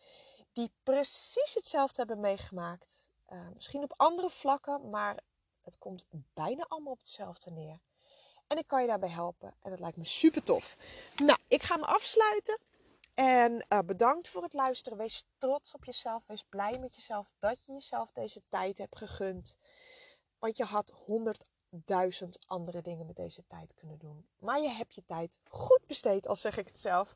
die 0.53 0.73
precies 0.83 1.55
hetzelfde 1.55 1.97
hebben 1.97 2.21
meegemaakt. 2.21 3.08
Uh, 3.33 3.49
misschien 3.55 3.83
op 3.83 3.95
andere 3.97 4.31
vlakken, 4.31 4.91
maar 4.91 5.19
Het 5.69 5.79
komt 5.79 6.07
bijna 6.35 6.65
allemaal 6.69 6.93
op 6.93 6.99
hetzelfde 6.99 7.51
neer. 7.51 7.81
En 8.47 8.59
ik 8.59 8.67
kan 8.67 8.81
je 8.81 8.87
daarbij 8.87 9.09
helpen. 9.09 9.55
En 9.63 9.71
dat 9.71 9.81
lijkt 9.81 9.97
me 9.97 10.05
super 10.05 10.43
tof. 10.43 10.77
Nou, 11.17 11.39
ik 11.49 11.63
ga 11.63 11.77
me 11.77 11.85
afsluiten. 11.87 12.59
En 13.15 13.67
uh, 13.69 13.79
bedankt 13.79 14.29
voor 14.29 14.43
het 14.43 14.53
luisteren. 14.53 14.99
Wees 14.99 15.25
trots 15.39 15.75
op 15.75 15.85
jezelf. 15.85 16.27
Wees 16.27 16.43
blij 16.49 16.79
met 16.79 16.95
jezelf 16.95 17.31
dat 17.39 17.65
je 17.65 17.73
jezelf 17.73 18.13
deze 18.13 18.43
tijd 18.49 18.79
hebt 18.79 18.97
gegund. 18.97 19.57
Want 20.39 20.57
je 20.57 20.65
had 20.65 20.91
honderdduizend 20.91 22.39
andere 22.47 22.83
dingen 22.83 23.07
met 23.07 23.17
deze 23.17 23.47
tijd 23.47 23.75
kunnen 23.75 23.99
doen. 23.99 24.29
Maar 24.39 24.61
je 24.61 24.69
hebt 24.71 24.95
je 24.95 25.05
tijd 25.07 25.39
goed 25.49 25.87
besteed, 25.87 26.27
al 26.27 26.37
zeg 26.37 26.57
ik 26.57 26.67
het 26.67 26.81
zelf. 26.81 27.15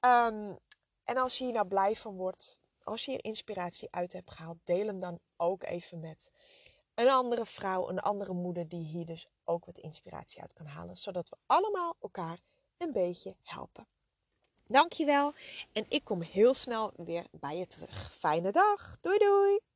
Um, 0.00 0.58
en 1.04 1.16
als 1.16 1.38
je 1.38 1.44
hier 1.44 1.52
nou 1.52 1.66
blij 1.66 1.96
van 1.96 2.16
wordt, 2.16 2.60
als 2.88 3.04
je 3.04 3.10
hier 3.10 3.24
inspiratie 3.24 3.88
uit 3.90 4.12
hebt 4.12 4.30
gehaald, 4.30 4.58
deel 4.64 4.86
hem 4.86 5.00
dan 5.00 5.18
ook 5.36 5.62
even 5.62 6.00
met 6.00 6.30
een 6.94 7.10
andere 7.10 7.46
vrouw, 7.46 7.88
een 7.88 8.00
andere 8.00 8.32
moeder 8.32 8.68
die 8.68 8.84
hier 8.84 9.06
dus 9.06 9.26
ook 9.44 9.64
wat 9.64 9.78
inspiratie 9.78 10.40
uit 10.40 10.52
kan 10.52 10.66
halen. 10.66 10.96
Zodat 10.96 11.28
we 11.28 11.36
allemaal 11.46 11.96
elkaar 12.00 12.40
een 12.76 12.92
beetje 12.92 13.36
helpen. 13.42 13.86
Dankjewel 14.66 15.32
en 15.72 15.84
ik 15.88 16.04
kom 16.04 16.22
heel 16.22 16.54
snel 16.54 16.92
weer 16.96 17.26
bij 17.30 17.56
je 17.56 17.66
terug. 17.66 18.12
Fijne 18.18 18.52
dag. 18.52 18.96
Doei 19.00 19.18
doei. 19.18 19.67